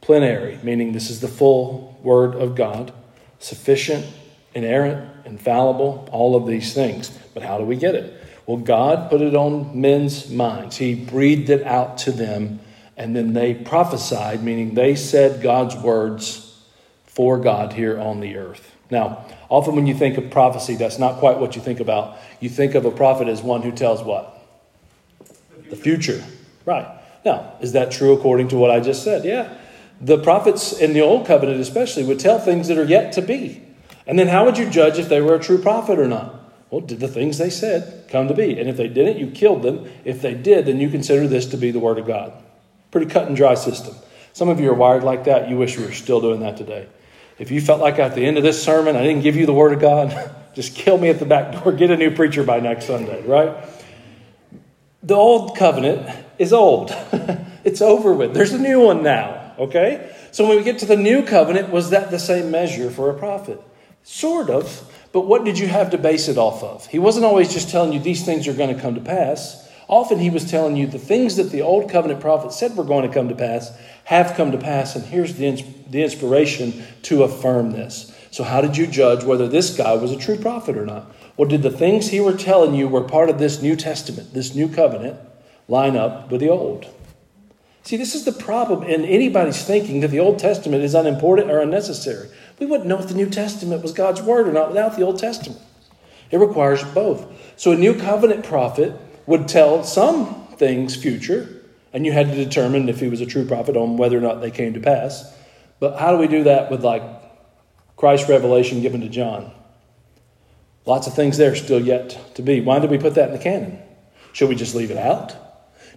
plenary, 0.00 0.56
meaning 0.62 0.92
this 0.92 1.10
is 1.10 1.18
the 1.18 1.26
full 1.26 1.98
word 2.00 2.36
of 2.36 2.54
God, 2.54 2.92
sufficient, 3.40 4.06
inerrant, 4.54 5.26
infallible, 5.26 6.08
all 6.12 6.36
of 6.36 6.46
these 6.46 6.72
things. 6.72 7.10
But 7.34 7.42
how 7.42 7.58
do 7.58 7.64
we 7.64 7.74
get 7.74 7.96
it? 7.96 8.20
Well, 8.46 8.58
God 8.58 9.10
put 9.10 9.22
it 9.22 9.34
on 9.34 9.80
men's 9.80 10.30
minds. 10.30 10.76
He 10.76 10.94
breathed 10.94 11.48
it 11.48 11.62
out 11.64 11.98
to 11.98 12.12
them, 12.12 12.60
and 12.96 13.16
then 13.16 13.32
they 13.32 13.54
prophesied, 13.54 14.42
meaning 14.42 14.74
they 14.74 14.94
said 14.94 15.42
God's 15.42 15.74
words 15.76 16.62
for 17.06 17.38
God 17.38 17.72
here 17.72 17.98
on 17.98 18.20
the 18.20 18.36
earth. 18.36 18.72
Now, 18.90 19.24
often 19.48 19.76
when 19.76 19.86
you 19.86 19.94
think 19.94 20.18
of 20.18 20.30
prophecy, 20.30 20.74
that's 20.74 20.98
not 20.98 21.18
quite 21.18 21.38
what 21.38 21.56
you 21.56 21.62
think 21.62 21.80
about. 21.80 22.18
You 22.40 22.48
think 22.48 22.74
of 22.74 22.84
a 22.84 22.90
prophet 22.90 23.28
as 23.28 23.42
one 23.42 23.62
who 23.62 23.72
tells 23.72 24.02
what? 24.02 24.38
The 25.70 25.76
future. 25.76 26.22
Right. 26.66 26.86
Now, 27.24 27.54
is 27.60 27.72
that 27.72 27.90
true 27.90 28.12
according 28.12 28.48
to 28.48 28.56
what 28.56 28.70
I 28.70 28.80
just 28.80 29.02
said? 29.02 29.24
Yeah. 29.24 29.56
The 30.00 30.18
prophets 30.18 30.72
in 30.72 30.92
the 30.92 31.00
Old 31.00 31.26
Covenant, 31.26 31.60
especially, 31.60 32.04
would 32.04 32.20
tell 32.20 32.38
things 32.38 32.68
that 32.68 32.76
are 32.76 32.84
yet 32.84 33.12
to 33.14 33.22
be. 33.22 33.62
And 34.06 34.18
then 34.18 34.28
how 34.28 34.44
would 34.44 34.58
you 34.58 34.68
judge 34.68 34.98
if 34.98 35.08
they 35.08 35.22
were 35.22 35.34
a 35.34 35.40
true 35.40 35.58
prophet 35.58 35.98
or 35.98 36.06
not? 36.06 36.43
Well, 36.74 36.84
did 36.84 36.98
the 36.98 37.06
things 37.06 37.38
they 37.38 37.50
said 37.50 38.08
come 38.08 38.26
to 38.26 38.34
be? 38.34 38.58
And 38.58 38.68
if 38.68 38.76
they 38.76 38.88
didn't, 38.88 39.18
you 39.18 39.30
killed 39.30 39.62
them. 39.62 39.88
If 40.04 40.20
they 40.20 40.34
did, 40.34 40.66
then 40.66 40.80
you 40.80 40.90
consider 40.90 41.28
this 41.28 41.46
to 41.50 41.56
be 41.56 41.70
the 41.70 41.78
Word 41.78 42.00
of 42.00 42.06
God. 42.08 42.32
Pretty 42.90 43.06
cut 43.06 43.28
and 43.28 43.36
dry 43.36 43.54
system. 43.54 43.94
Some 44.32 44.48
of 44.48 44.58
you 44.58 44.72
are 44.72 44.74
wired 44.74 45.04
like 45.04 45.22
that. 45.26 45.48
You 45.48 45.56
wish 45.56 45.76
you 45.76 45.84
were 45.84 45.92
still 45.92 46.20
doing 46.20 46.40
that 46.40 46.56
today. 46.56 46.88
If 47.38 47.52
you 47.52 47.60
felt 47.60 47.80
like 47.80 48.00
at 48.00 48.16
the 48.16 48.26
end 48.26 48.38
of 48.38 48.42
this 48.42 48.60
sermon 48.60 48.96
I 48.96 49.04
didn't 49.04 49.22
give 49.22 49.36
you 49.36 49.46
the 49.46 49.52
Word 49.52 49.72
of 49.72 49.80
God, 49.80 50.34
just 50.56 50.74
kill 50.74 50.98
me 50.98 51.10
at 51.10 51.20
the 51.20 51.26
back 51.26 51.52
door. 51.62 51.72
Get 51.72 51.92
a 51.92 51.96
new 51.96 52.10
preacher 52.10 52.42
by 52.42 52.58
next 52.58 52.86
Sunday, 52.86 53.24
right? 53.24 53.56
The 55.04 55.14
old 55.14 55.56
covenant 55.56 56.10
is 56.40 56.52
old. 56.52 56.90
it's 57.62 57.82
over 57.82 58.12
with. 58.12 58.34
There's 58.34 58.52
a 58.52 58.58
new 58.58 58.80
one 58.80 59.04
now, 59.04 59.54
okay? 59.60 60.12
So 60.32 60.44
when 60.44 60.56
we 60.56 60.64
get 60.64 60.80
to 60.80 60.86
the 60.86 60.96
new 60.96 61.22
covenant, 61.22 61.70
was 61.70 61.90
that 61.90 62.10
the 62.10 62.18
same 62.18 62.50
measure 62.50 62.90
for 62.90 63.10
a 63.10 63.14
prophet? 63.14 63.60
Sort 64.02 64.50
of. 64.50 64.90
But 65.14 65.26
what 65.26 65.44
did 65.44 65.60
you 65.60 65.68
have 65.68 65.90
to 65.90 65.96
base 65.96 66.26
it 66.26 66.38
off 66.38 66.64
of? 66.64 66.88
He 66.88 66.98
wasn't 66.98 67.24
always 67.24 67.54
just 67.54 67.70
telling 67.70 67.92
you 67.92 68.00
these 68.00 68.24
things 68.24 68.48
are 68.48 68.52
going 68.52 68.74
to 68.74 68.82
come 68.82 68.96
to 68.96 69.00
pass. 69.00 69.70
Often 69.86 70.18
he 70.18 70.28
was 70.28 70.50
telling 70.50 70.76
you 70.76 70.88
the 70.88 70.98
things 70.98 71.36
that 71.36 71.52
the 71.52 71.62
old 71.62 71.88
covenant 71.88 72.20
prophets 72.20 72.58
said 72.58 72.76
were 72.76 72.82
going 72.82 73.06
to 73.06 73.14
come 73.14 73.28
to 73.28 73.34
pass 73.36 73.70
have 74.06 74.34
come 74.34 74.50
to 74.50 74.58
pass, 74.58 74.96
and 74.96 75.04
here's 75.04 75.36
the, 75.36 75.62
the 75.88 76.02
inspiration 76.02 76.82
to 77.02 77.22
affirm 77.22 77.70
this. 77.70 78.12
So, 78.32 78.42
how 78.42 78.60
did 78.60 78.76
you 78.76 78.88
judge 78.88 79.22
whether 79.22 79.46
this 79.46 79.76
guy 79.76 79.94
was 79.94 80.10
a 80.10 80.18
true 80.18 80.36
prophet 80.36 80.76
or 80.76 80.84
not? 80.84 81.14
Or 81.36 81.46
did 81.46 81.62
the 81.62 81.70
things 81.70 82.08
he 82.08 82.20
were 82.20 82.36
telling 82.36 82.74
you 82.74 82.88
were 82.88 83.04
part 83.04 83.30
of 83.30 83.38
this 83.38 83.62
New 83.62 83.76
Testament, 83.76 84.34
this 84.34 84.56
new 84.56 84.68
covenant, 84.68 85.20
line 85.68 85.96
up 85.96 86.28
with 86.32 86.40
the 86.40 86.50
old? 86.50 86.92
See, 87.84 87.96
this 87.96 88.16
is 88.16 88.24
the 88.24 88.32
problem 88.32 88.82
in 88.82 89.04
anybody's 89.04 89.62
thinking 89.62 90.00
that 90.00 90.08
the 90.08 90.18
Old 90.18 90.38
Testament 90.38 90.82
is 90.82 90.94
unimportant 90.94 91.50
or 91.50 91.60
unnecessary. 91.60 92.30
We 92.58 92.66
wouldn't 92.66 92.88
know 92.88 92.98
if 92.98 93.08
the 93.08 93.14
New 93.14 93.28
Testament 93.28 93.82
was 93.82 93.92
God's 93.92 94.22
Word 94.22 94.48
or 94.48 94.52
not 94.52 94.68
without 94.68 94.96
the 94.96 95.02
Old 95.02 95.18
Testament. 95.18 95.60
It 96.30 96.38
requires 96.38 96.82
both. 96.82 97.26
So 97.56 97.72
a 97.72 97.76
new 97.76 97.94
covenant 97.94 98.44
prophet 98.44 98.94
would 99.26 99.48
tell 99.48 99.84
some 99.84 100.46
things 100.56 100.96
future, 100.96 101.62
and 101.92 102.04
you 102.06 102.12
had 102.12 102.28
to 102.28 102.34
determine 102.34 102.88
if 102.88 103.00
he 103.00 103.08
was 103.08 103.20
a 103.20 103.26
true 103.26 103.44
prophet 103.44 103.76
on 103.76 103.96
whether 103.96 104.18
or 104.18 104.20
not 104.20 104.40
they 104.40 104.50
came 104.50 104.74
to 104.74 104.80
pass. 104.80 105.32
But 105.80 105.98
how 105.98 106.12
do 106.12 106.18
we 106.18 106.28
do 106.28 106.44
that 106.44 106.70
with 106.70 106.84
like 106.84 107.02
Christ's 107.96 108.28
revelation 108.28 108.82
given 108.82 109.00
to 109.00 109.08
John? 109.08 109.52
Lots 110.86 111.06
of 111.06 111.14
things 111.14 111.38
there 111.38 111.54
still 111.54 111.80
yet 111.80 112.34
to 112.34 112.42
be. 112.42 112.60
Why 112.60 112.78
did 112.78 112.90
we 112.90 112.98
put 112.98 113.14
that 113.14 113.28
in 113.28 113.36
the 113.36 113.42
canon? 113.42 113.78
Should 114.32 114.48
we 114.48 114.54
just 114.54 114.74
leave 114.74 114.90
it 114.90 114.98
out? 114.98 115.34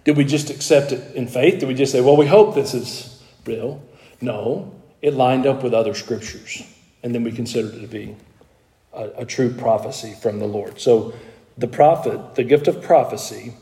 Did 0.04 0.16
we 0.16 0.24
just 0.24 0.48
accept 0.48 0.92
it 0.92 1.14
in 1.14 1.26
faith? 1.26 1.60
Did 1.60 1.68
we 1.68 1.74
just 1.74 1.92
say, 1.92 2.00
well, 2.00 2.16
we 2.16 2.26
hope 2.26 2.54
this 2.54 2.72
is 2.72 3.22
real? 3.44 3.82
No, 4.20 4.77
it 5.02 5.14
lined 5.14 5.46
up 5.46 5.62
with 5.62 5.74
other 5.74 5.94
scriptures. 5.94 6.62
And 7.02 7.14
then 7.14 7.22
we 7.22 7.32
considered 7.32 7.74
it 7.74 7.80
to 7.80 7.86
be 7.86 8.16
a, 8.92 9.10
a 9.18 9.24
true 9.24 9.52
prophecy 9.52 10.14
from 10.20 10.38
the 10.38 10.46
Lord. 10.46 10.80
So 10.80 11.14
the 11.56 11.68
prophet, 11.68 12.34
the 12.34 12.44
gift 12.44 12.68
of 12.68 12.82
prophecy, 12.82 13.54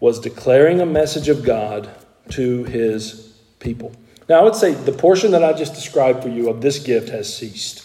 was 0.00 0.20
declaring 0.20 0.80
a 0.80 0.86
message 0.86 1.28
of 1.28 1.44
God 1.44 1.90
to 2.30 2.64
his 2.64 3.38
people. 3.58 3.92
Now, 4.28 4.40
I 4.40 4.42
would 4.42 4.56
say 4.56 4.72
the 4.72 4.92
portion 4.92 5.30
that 5.30 5.44
I 5.44 5.52
just 5.52 5.74
described 5.74 6.22
for 6.22 6.28
you 6.28 6.48
of 6.48 6.60
this 6.60 6.78
gift 6.78 7.08
has 7.10 7.34
ceased. 7.34 7.84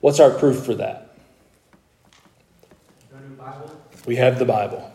What's 0.00 0.20
our 0.20 0.30
proof 0.30 0.64
for 0.64 0.74
that? 0.74 1.14
We 4.06 4.16
have 4.16 4.38
the 4.38 4.44
Bible. 4.44 4.92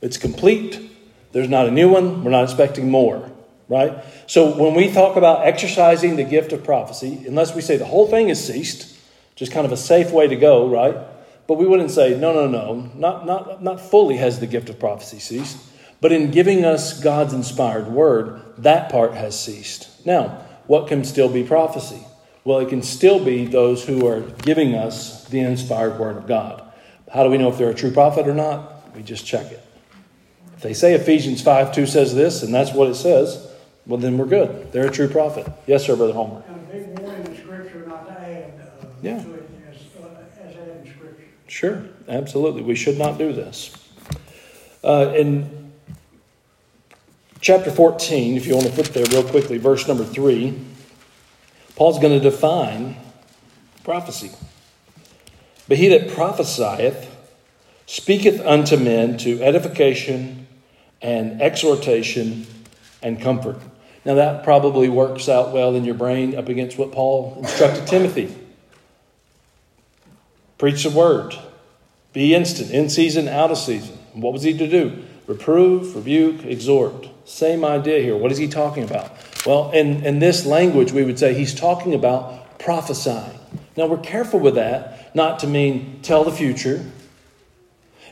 It's 0.00 0.16
complete. 0.16 0.90
There's 1.32 1.48
not 1.48 1.66
a 1.66 1.70
new 1.70 1.88
one. 1.88 2.22
We're 2.22 2.30
not 2.30 2.44
expecting 2.44 2.90
more, 2.90 3.30
right? 3.68 4.04
So 4.26 4.56
when 4.56 4.74
we 4.74 4.92
talk 4.92 5.16
about 5.16 5.46
exercising 5.46 6.16
the 6.16 6.24
gift 6.24 6.52
of 6.52 6.64
prophecy, 6.64 7.24
unless 7.26 7.54
we 7.54 7.62
say 7.62 7.76
the 7.76 7.84
whole 7.84 8.08
thing 8.08 8.28
is 8.28 8.44
ceased, 8.44 8.96
just 9.36 9.52
kind 9.52 9.66
of 9.66 9.72
a 9.72 9.76
safe 9.76 10.10
way 10.10 10.28
to 10.28 10.36
go, 10.36 10.68
right? 10.68 10.96
But 11.46 11.54
we 11.54 11.66
wouldn't 11.66 11.90
say, 11.90 12.18
no, 12.18 12.32
no, 12.32 12.46
no, 12.46 12.90
not, 12.94 13.26
not, 13.26 13.62
not 13.62 13.80
fully 13.80 14.16
has 14.16 14.40
the 14.40 14.46
gift 14.46 14.70
of 14.70 14.78
prophecy 14.78 15.18
ceased. 15.18 15.58
But 16.00 16.12
in 16.12 16.30
giving 16.30 16.64
us 16.64 17.00
God's 17.00 17.32
inspired 17.32 17.88
word, 17.88 18.42
that 18.58 18.90
part 18.90 19.14
has 19.14 19.38
ceased. 19.38 20.06
Now, 20.06 20.44
what 20.66 20.86
can 20.86 21.04
still 21.04 21.28
be 21.28 21.42
prophecy? 21.42 22.04
Well, 22.44 22.58
it 22.58 22.68
can 22.68 22.82
still 22.82 23.24
be 23.24 23.46
those 23.46 23.84
who 23.84 24.06
are 24.06 24.20
giving 24.20 24.74
us 24.74 25.24
the 25.28 25.40
inspired 25.40 25.98
word 25.98 26.16
of 26.16 26.26
God. 26.26 26.62
How 27.10 27.24
do 27.24 27.30
we 27.30 27.38
know 27.38 27.48
if 27.48 27.58
they're 27.58 27.70
a 27.70 27.74
true 27.74 27.90
prophet 27.90 28.28
or 28.28 28.34
not? 28.34 28.94
We 28.94 29.02
just 29.02 29.26
check 29.26 29.50
it 29.50 29.64
If 30.56 30.62
they 30.62 30.74
say 30.74 30.94
Ephesians 30.94 31.42
5 31.42 31.74
2 31.74 31.86
says 31.86 32.14
this, 32.14 32.42
and 32.42 32.54
that's 32.54 32.72
what 32.72 32.88
it 32.88 32.94
says, 32.96 33.50
well, 33.86 34.00
then 34.00 34.16
we're 34.16 34.26
good. 34.26 34.72
They're 34.72 34.86
a 34.86 34.90
true 34.90 35.08
prophet. 35.08 35.46
Yes, 35.66 35.84
sir, 35.84 35.96
Brother 35.96 36.14
Homer. 36.14 36.42
And 36.48 36.56
a 36.56 36.72
big 36.72 36.98
warning 36.98 37.26
in 37.26 37.36
Scripture 37.36 37.86
not 37.86 38.06
to 38.06 38.12
add 38.12 38.60
uh, 38.60 38.86
yeah. 39.02 39.22
to 39.22 39.34
it 39.34 39.50
as, 39.68 39.76
uh, 40.02 40.08
as 40.22 40.56
added 40.56 40.86
in 40.86 40.92
Scripture. 40.92 41.24
Sure, 41.48 41.84
absolutely. 42.08 42.62
We 42.62 42.74
should 42.74 42.98
not 42.98 43.18
do 43.18 43.32
this. 43.32 43.76
Uh, 44.82 45.12
in 45.14 45.72
chapter 47.40 47.70
14, 47.70 48.36
if 48.36 48.46
you 48.46 48.54
want 48.54 48.68
to 48.68 48.72
put 48.72 48.86
there 48.94 49.04
real 49.10 49.22
quickly, 49.22 49.58
verse 49.58 49.86
number 49.86 50.04
3, 50.04 50.58
Paul's 51.76 51.98
going 51.98 52.18
to 52.18 52.20
define 52.20 52.96
prophecy. 53.82 54.30
But 55.68 55.76
he 55.76 55.88
that 55.88 56.08
prophesieth 56.10 57.10
speaketh 57.86 58.40
unto 58.40 58.76
men 58.76 59.18
to 59.18 59.42
edification 59.42 60.46
and 61.02 61.42
exhortation 61.42 62.46
and 63.02 63.20
comfort. 63.20 63.58
Now, 64.04 64.14
that 64.14 64.44
probably 64.44 64.88
works 64.88 65.28
out 65.28 65.52
well 65.52 65.74
in 65.74 65.84
your 65.84 65.94
brain 65.94 66.36
up 66.36 66.48
against 66.48 66.76
what 66.76 66.92
Paul 66.92 67.36
instructed 67.38 67.86
Timothy. 67.86 68.36
Preach 70.58 70.82
the 70.82 70.90
word, 70.90 71.34
be 72.12 72.34
instant, 72.34 72.70
in 72.70 72.90
season, 72.90 73.28
out 73.28 73.50
of 73.50 73.58
season. 73.58 73.98
What 74.12 74.32
was 74.32 74.42
he 74.42 74.56
to 74.56 74.68
do? 74.68 75.04
Reprove, 75.26 75.96
rebuke, 75.96 76.44
exhort. 76.44 77.08
Same 77.24 77.64
idea 77.64 78.02
here. 78.02 78.16
What 78.16 78.30
is 78.30 78.38
he 78.38 78.46
talking 78.46 78.84
about? 78.84 79.10
Well, 79.46 79.70
in, 79.72 80.04
in 80.04 80.18
this 80.18 80.44
language, 80.44 80.92
we 80.92 81.02
would 81.02 81.18
say 81.18 81.34
he's 81.34 81.54
talking 81.54 81.94
about 81.94 82.58
prophesying. 82.58 83.38
Now, 83.76 83.86
we're 83.86 83.98
careful 83.98 84.38
with 84.38 84.54
that, 84.54 85.14
not 85.14 85.38
to 85.40 85.46
mean 85.46 86.00
tell 86.02 86.24
the 86.24 86.30
future, 86.30 86.84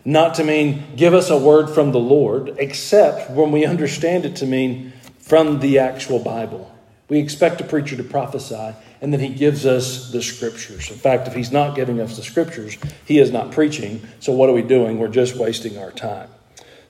not 0.05 0.35
to 0.37 0.45
mean 0.45 0.97
give 0.97 1.15
us 1.15 1.31
a 1.31 1.39
word 1.39 1.71
from 1.71 1.93
the 1.93 2.01
Lord, 2.01 2.57
except 2.59 3.31
when 3.31 3.53
we 3.53 3.65
understand 3.65 4.25
it 4.25 4.37
to 4.37 4.47
mean 4.47 4.93
from 5.23 5.61
the 5.61 5.79
actual 5.79 6.19
Bible. 6.19 6.69
We 7.09 7.19
expect 7.19 7.61
a 7.61 7.65
preacher 7.65 7.97
to 7.97 8.05
prophesy, 8.05 8.75
and 9.01 9.13
then 9.13 9.21
he 9.21 9.29
gives 9.29 9.65
us 9.65 10.11
the 10.13 10.23
scriptures. 10.23 10.91
In 10.91 10.97
fact, 10.97 11.29
if 11.29 11.35
he's 11.35 11.53
not 11.53 11.75
giving 11.75 12.01
us 12.01 12.17
the 12.17 12.23
scriptures, 12.23 12.77
he 13.05 13.19
is 13.19 13.31
not 13.31 13.53
preaching. 13.53 14.03
So, 14.21 14.33
what 14.33 14.49
are 14.49 14.55
we 14.55 14.63
doing? 14.63 14.99
We're 14.99 15.09
just 15.09 15.37
wasting 15.37 15.79
our 15.79 15.91
time. 15.91 16.29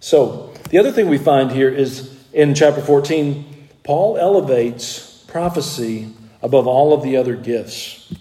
So, 0.00 0.52
the 0.70 0.78
other 0.78 0.92
thing 0.92 1.08
we 1.08 1.18
find 1.18 1.50
here 1.50 1.68
is 1.68 2.16
in 2.32 2.54
chapter 2.54 2.80
14, 2.80 3.68
Paul 3.82 4.16
elevates 4.16 5.24
prophecy 5.26 6.12
above 6.40 6.66
all 6.66 6.92
of 6.92 7.02
the 7.02 7.16
other 7.16 7.36
gifts. 7.36 8.12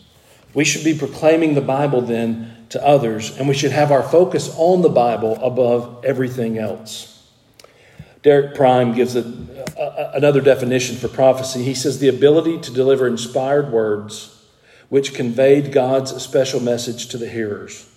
We 0.54 0.66
should 0.66 0.84
be 0.84 0.98
proclaiming 0.98 1.56
the 1.56 1.62
Bible 1.62 2.02
then 2.02 2.66
to 2.70 2.86
others, 2.86 3.38
and 3.38 3.48
we 3.48 3.54
should 3.54 3.72
have 3.72 3.92
our 3.92 4.04
focus 4.04 4.54
on 4.58 4.82
the 4.82 4.90
Bible 4.90 5.38
above 5.42 6.04
everything 6.04 6.58
else. 6.58 7.11
Derek 8.24 8.56
Prime 8.56 8.94
gives 8.94 9.16
a, 9.16 9.22
a, 9.78 10.12
another 10.16 10.42
definition 10.42 10.96
for 10.96 11.08
prophecy. 11.08 11.64
He 11.64 11.74
says 11.74 12.00
the 12.00 12.08
ability 12.08 12.60
to 12.62 12.72
deliver 12.72 13.08
inspired 13.08 13.72
words 13.72 14.38
which 14.90 15.14
conveyed 15.14 15.72
God's 15.72 16.22
special 16.22 16.60
message 16.60 17.08
to 17.08 17.18
the 17.18 17.30
hearers. 17.30 17.90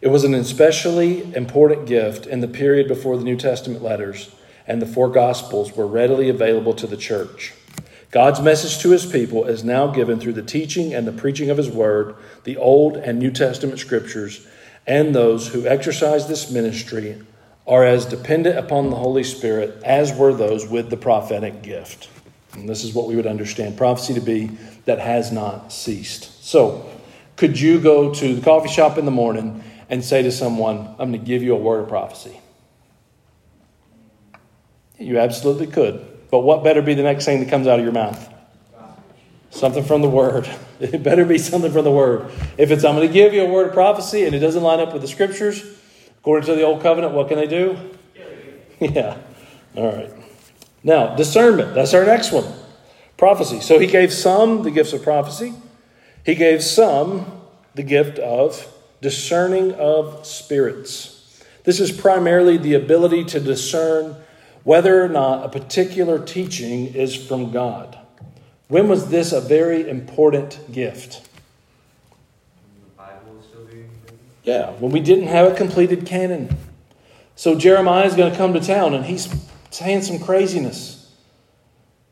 It 0.00 0.08
was 0.08 0.22
an 0.22 0.34
especially 0.34 1.34
important 1.34 1.86
gift 1.86 2.26
in 2.26 2.40
the 2.40 2.48
period 2.48 2.86
before 2.86 3.16
the 3.16 3.24
New 3.24 3.36
Testament 3.36 3.82
letters 3.82 4.30
and 4.66 4.80
the 4.80 4.86
four 4.86 5.08
Gospels 5.08 5.74
were 5.76 5.86
readily 5.86 6.28
available 6.28 6.74
to 6.74 6.86
the 6.86 6.96
church. 6.96 7.52
God's 8.10 8.40
message 8.40 8.78
to 8.82 8.90
his 8.90 9.04
people 9.04 9.44
is 9.44 9.64
now 9.64 9.88
given 9.88 10.18
through 10.18 10.32
the 10.34 10.42
teaching 10.42 10.94
and 10.94 11.06
the 11.06 11.12
preaching 11.12 11.50
of 11.50 11.56
his 11.56 11.70
word, 11.70 12.14
the 12.44 12.56
Old 12.56 12.96
and 12.96 13.18
New 13.18 13.30
Testament 13.30 13.78
scriptures, 13.78 14.46
and 14.86 15.14
those 15.14 15.48
who 15.48 15.66
exercise 15.66 16.28
this 16.28 16.50
ministry 16.50 17.20
are 17.66 17.84
as 17.84 18.06
dependent 18.06 18.58
upon 18.58 18.90
the 18.90 18.96
Holy 18.96 19.24
Spirit 19.24 19.82
as 19.84 20.12
were 20.12 20.32
those 20.32 20.66
with 20.66 20.90
the 20.90 20.96
prophetic 20.96 21.62
gift. 21.62 22.08
And 22.54 22.68
this 22.68 22.84
is 22.84 22.94
what 22.94 23.06
we 23.06 23.16
would 23.16 23.26
understand 23.26 23.76
prophecy 23.76 24.14
to 24.14 24.20
be 24.20 24.50
that 24.84 24.98
has 24.98 25.32
not 25.32 25.72
ceased. 25.72 26.44
So, 26.44 26.88
could 27.36 27.60
you 27.60 27.80
go 27.80 28.14
to 28.14 28.34
the 28.34 28.40
coffee 28.40 28.68
shop 28.68 28.96
in 28.96 29.04
the 29.04 29.10
morning 29.10 29.62
and 29.90 30.02
say 30.02 30.22
to 30.22 30.32
someone, 30.32 30.78
I'm 30.98 31.10
going 31.10 31.12
to 31.12 31.18
give 31.18 31.42
you 31.42 31.54
a 31.54 31.58
word 31.58 31.80
of 31.80 31.88
prophecy? 31.88 32.40
You 34.98 35.18
absolutely 35.18 35.66
could. 35.66 36.04
But 36.30 36.40
what 36.40 36.64
better 36.64 36.82
be 36.82 36.94
the 36.94 37.02
next 37.02 37.24
thing 37.24 37.40
that 37.40 37.50
comes 37.50 37.66
out 37.66 37.78
of 37.78 37.84
your 37.84 37.92
mouth? 37.92 38.32
Something 39.50 39.84
from 39.84 40.02
the 40.02 40.10
Word. 40.10 40.48
It 40.78 41.02
better 41.02 41.24
be 41.24 41.38
something 41.38 41.72
from 41.72 41.84
the 41.84 41.90
Word. 41.90 42.30
If 42.58 42.70
it's, 42.70 42.84
I'm 42.84 42.96
going 42.96 43.08
to 43.08 43.14
give 43.14 43.32
you 43.32 43.40
a 43.46 43.50
word 43.50 43.68
of 43.68 43.72
prophecy 43.72 44.26
and 44.26 44.34
it 44.34 44.40
doesn't 44.40 44.62
line 44.62 44.78
up 44.78 44.92
with 44.92 45.00
the 45.00 45.08
Scriptures, 45.08 45.64
according 46.26 46.44
to 46.44 46.56
the 46.56 46.62
Old 46.62 46.82
Covenant, 46.82 47.14
what 47.14 47.28
can 47.28 47.38
they 47.38 47.46
do? 47.46 47.78
Yeah. 48.80 49.16
All 49.76 49.94
right. 49.94 50.10
Now, 50.82 51.14
discernment. 51.14 51.72
That's 51.72 51.94
our 51.94 52.04
next 52.04 52.32
one. 52.32 52.52
Prophecy. 53.16 53.60
So 53.60 53.78
he 53.78 53.86
gave 53.86 54.12
some 54.12 54.64
the 54.64 54.72
gifts 54.72 54.92
of 54.92 55.04
prophecy, 55.04 55.54
he 56.24 56.34
gave 56.34 56.64
some 56.64 57.40
the 57.76 57.84
gift 57.84 58.18
of 58.18 58.66
discerning 59.00 59.74
of 59.74 60.26
spirits. 60.26 61.40
This 61.62 61.78
is 61.78 61.92
primarily 61.92 62.56
the 62.56 62.74
ability 62.74 63.24
to 63.26 63.38
discern 63.38 64.16
whether 64.64 65.04
or 65.04 65.08
not 65.08 65.44
a 65.44 65.48
particular 65.48 66.18
teaching 66.18 66.86
is 66.86 67.14
from 67.14 67.52
God. 67.52 67.96
When 68.66 68.88
was 68.88 69.10
this 69.10 69.32
a 69.32 69.40
very 69.40 69.88
important 69.88 70.72
gift? 70.72 71.26
Yeah, 74.46 74.70
when 74.78 74.92
we 74.92 75.00
didn't 75.00 75.26
have 75.26 75.52
a 75.52 75.56
completed 75.56 76.06
canon. 76.06 76.56
So 77.34 77.58
Jeremiah 77.58 78.06
is 78.06 78.14
going 78.14 78.30
to 78.30 78.38
come 78.38 78.54
to 78.54 78.60
town 78.60 78.94
and 78.94 79.04
he's 79.04 79.28
saying 79.70 80.02
some 80.02 80.20
craziness. 80.20 81.12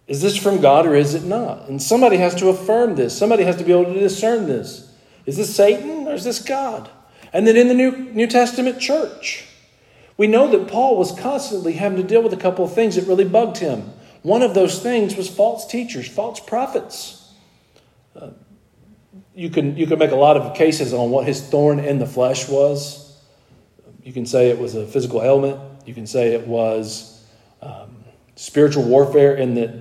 Is 0.08 0.20
this 0.20 0.36
from 0.36 0.60
God 0.60 0.84
or 0.84 0.96
is 0.96 1.14
it 1.14 1.22
not? 1.22 1.68
And 1.68 1.80
somebody 1.80 2.16
has 2.16 2.34
to 2.34 2.48
affirm 2.48 2.96
this. 2.96 3.16
Somebody 3.16 3.44
has 3.44 3.56
to 3.56 3.64
be 3.64 3.70
able 3.70 3.94
to 3.94 4.00
discern 4.00 4.46
this. 4.46 4.92
Is 5.26 5.36
this 5.36 5.54
Satan 5.54 6.08
or 6.08 6.14
is 6.14 6.24
this 6.24 6.42
God? 6.42 6.90
And 7.32 7.46
then 7.46 7.56
in 7.56 7.68
the 7.68 7.74
New, 7.74 7.96
New 8.12 8.26
Testament 8.26 8.80
church, 8.80 9.46
we 10.16 10.26
know 10.26 10.50
that 10.50 10.68
Paul 10.68 10.98
was 10.98 11.18
constantly 11.18 11.74
having 11.74 11.98
to 11.98 12.06
deal 12.06 12.22
with 12.22 12.32
a 12.32 12.36
couple 12.36 12.64
of 12.64 12.74
things 12.74 12.96
that 12.96 13.06
really 13.06 13.24
bugged 13.24 13.58
him. 13.58 13.92
One 14.22 14.42
of 14.42 14.54
those 14.54 14.82
things 14.82 15.14
was 15.14 15.30
false 15.30 15.68
teachers, 15.68 16.08
false 16.08 16.40
prophets. 16.40 17.32
Uh, 18.16 18.30
you, 19.34 19.50
can, 19.50 19.76
you 19.76 19.86
can 19.86 19.98
make 19.98 20.12
a 20.12 20.16
lot 20.16 20.36
of 20.36 20.54
cases 20.56 20.92
on 20.92 21.10
what 21.10 21.26
his 21.26 21.40
thorn 21.40 21.80
in 21.80 21.98
the 21.98 22.06
flesh 22.06 22.48
was. 22.48 23.20
You 24.02 24.12
can 24.12 24.26
say 24.26 24.50
it 24.50 24.58
was 24.58 24.74
a 24.74 24.86
physical 24.86 25.22
ailment. 25.22 25.60
You 25.86 25.94
can 25.94 26.06
say 26.06 26.34
it 26.34 26.46
was 26.46 27.24
um, 27.62 28.04
spiritual 28.36 28.84
warfare, 28.84 29.34
in 29.34 29.54
that, 29.54 29.74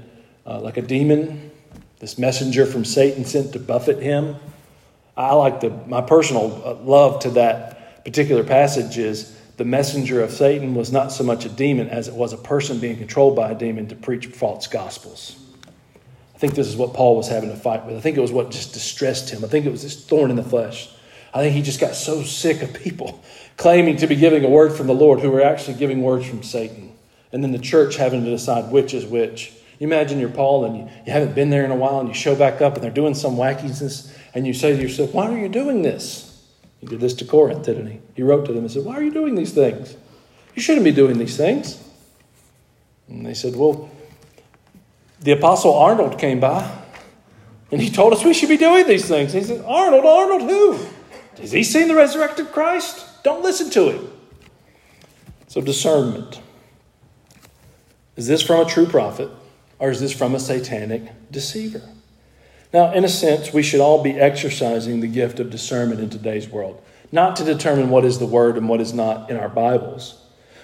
uh, 0.46 0.60
like 0.60 0.78
a 0.78 0.82
demon, 0.82 1.52
this 2.00 2.18
messenger 2.18 2.66
from 2.66 2.84
Satan 2.84 3.26
sent 3.26 3.54
to 3.54 3.60
buffet 3.60 4.02
him. 4.02 4.36
I 5.16 5.34
like 5.36 5.62
the 5.62 5.70
my 5.88 6.02
personal 6.02 6.62
uh, 6.66 6.74
love 6.74 7.20
to 7.22 7.30
that 7.32 8.04
particular 8.04 8.44
passage 8.44 8.98
is 8.98 9.40
the 9.58 9.66
messenger 9.66 10.24
of 10.24 10.32
Satan 10.32 10.74
was 10.74 10.92
not 10.92 11.12
so 11.12 11.24
much 11.24 11.46
a 11.46 11.50
demon 11.50 11.90
as 11.90 12.08
it 12.08 12.14
was 12.14 12.34
a 12.34 12.38
person 12.38 12.80
being 12.80 12.98
controlled 12.98 13.36
by 13.36 13.52
a 13.52 13.56
demon 13.56 13.88
to 13.90 13.96
preach 13.96 14.26
false 14.26 14.68
gospels. 14.68 15.43
Think 16.44 16.56
this 16.56 16.68
is 16.68 16.76
what 16.76 16.94
Paul 16.94 17.16
was 17.16 17.30
having 17.30 17.52
to 17.52 17.56
fight 17.56 17.86
with. 17.86 17.96
I 17.96 18.02
think 18.02 18.18
it 18.18 18.20
was 18.20 18.34
what 18.34 18.52
just 18.52 18.74
distressed 18.74 19.30
him. 19.30 19.46
I 19.46 19.48
think 19.48 19.66
it 19.66 19.72
was 19.72 19.82
this 19.82 20.04
thorn 20.04 20.30
in 20.30 20.36
the 20.36 20.44
flesh. 20.44 20.90
I 21.34 21.40
think 21.40 21.56
he 21.56 21.62
just 21.62 21.80
got 21.80 21.96
so 21.96 22.22
sick 22.22 22.62
of 22.62 22.74
people 22.74 23.24
claiming 23.56 23.96
to 23.96 24.08
be 24.08 24.18
giving 24.18 24.44
a 24.44 24.50
word 24.50 24.74
from 24.74 24.88
the 24.88 24.94
Lord 24.94 25.22
who 25.22 25.32
were 25.32 25.42
actually 25.42 25.76
giving 25.76 26.02
words 26.02 26.28
from 26.28 26.44
Satan. 26.44 26.98
And 27.32 27.42
then 27.42 27.54
the 27.54 27.60
church 27.60 27.96
having 27.96 28.26
to 28.26 28.30
decide 28.30 28.74
which 28.74 28.94
is 28.94 29.06
which. 29.06 29.54
You 29.80 29.88
imagine 29.88 30.20
you're 30.20 30.28
Paul 30.28 30.66
and 30.66 30.76
you, 30.76 30.90
you 31.06 31.14
haven't 31.14 31.34
been 31.34 31.50
there 31.50 31.64
in 31.64 31.72
a 31.72 31.78
while 31.78 32.02
and 32.02 32.10
you 32.10 32.14
show 32.14 32.36
back 32.36 32.62
up 32.62 32.74
and 32.76 32.84
they're 32.84 32.92
doing 32.92 33.16
some 33.16 33.38
wackiness 33.38 34.14
and 34.34 34.46
you 34.46 34.54
say 34.54 34.76
to 34.76 34.82
yourself, 34.82 35.14
Why 35.14 35.32
are 35.32 35.40
you 35.40 35.48
doing 35.48 35.82
this? 35.82 36.46
He 36.82 36.88
did 36.88 37.00
this 37.00 37.14
to 37.14 37.26
Corinth, 37.26 37.64
didn't 37.64 37.88
he? 37.88 38.02
He 38.16 38.22
wrote 38.22 38.46
to 38.48 38.52
them 38.52 38.66
and 38.66 38.70
said, 38.70 38.84
Why 38.84 38.96
are 38.96 39.04
you 39.04 39.14
doing 39.14 39.36
these 39.36 39.54
things? 39.54 39.96
You 40.56 40.62
shouldn't 40.62 40.84
be 40.84 40.92
doing 40.92 41.20
these 41.20 41.38
things. 41.38 41.82
And 43.08 43.26
they 43.26 43.34
said, 43.34 43.56
Well, 43.56 43.90
the 45.24 45.32
Apostle 45.32 45.74
Arnold 45.74 46.20
came 46.20 46.40
by 46.40 46.70
and 47.72 47.82
he 47.82 47.90
told 47.90 48.14
us 48.14 48.24
we 48.24 48.34
should 48.34 48.50
be 48.50 48.58
doing 48.58 48.86
these 48.86 49.08
things. 49.08 49.34
he 49.34 49.42
said, 49.42 49.64
Arnold, 49.66 50.06
Arnold, 50.06 50.42
who? 50.44 50.80
Has 51.40 51.52
he 51.52 51.64
seen 51.64 51.88
the 51.88 51.96
resurrected 51.96 52.52
Christ? 52.52 53.24
Don't 53.24 53.42
listen 53.42 53.70
to 53.72 53.90
him. 53.90 54.10
So, 55.48 55.62
discernment. 55.62 56.42
Is 58.16 58.28
this 58.28 58.44
from 58.44 58.66
a 58.66 58.70
true 58.70 58.86
prophet 58.86 59.30
or 59.80 59.90
is 59.90 60.00
this 60.00 60.14
from 60.14 60.36
a 60.36 60.40
satanic 60.40 61.04
deceiver? 61.32 61.82
Now, 62.74 62.92
in 62.92 63.06
a 63.06 63.10
sense, 63.10 63.54
we 63.54 63.64
should 63.64 63.80
all 63.80 64.04
be 64.04 64.20
exercising 64.20 65.00
the 65.00 65.08
gift 65.08 65.40
of 65.40 65.50
discernment 65.50 66.00
in 66.00 66.10
today's 66.10 66.50
world, 66.50 66.82
not 67.12 67.36
to 67.38 67.44
determine 67.44 67.90
what 67.90 68.06
is 68.06 68.20
the 68.20 68.26
word 68.26 68.58
and 68.58 68.68
what 68.68 68.82
is 68.82 68.94
not 68.94 69.30
in 69.30 69.38
our 69.38 69.50
Bibles, 69.50 70.22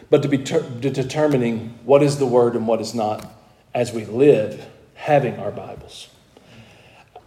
but 0.09 0.21
to 0.23 0.27
be 0.27 0.39
ter- 0.39 0.67
determining 0.79 1.79
what 1.85 2.03
is 2.03 2.17
the 2.17 2.25
word 2.25 2.55
and 2.55 2.67
what 2.67 2.81
is 2.81 2.93
not 2.93 3.38
as 3.79 3.93
we 3.93 4.03
live 4.05 4.67
having 4.95 5.39
our 5.39 5.51
Bibles. 5.51 6.09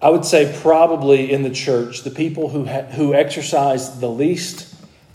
I 0.02 0.10
would 0.10 0.26
say 0.26 0.54
probably 0.60 1.32
in 1.32 1.42
the 1.42 1.50
church, 1.50 2.02
the 2.02 2.10
people 2.10 2.50
who, 2.50 2.66
ha- 2.66 2.82
who 2.82 3.14
exercise 3.14 3.98
the 4.00 4.10
least 4.10 4.74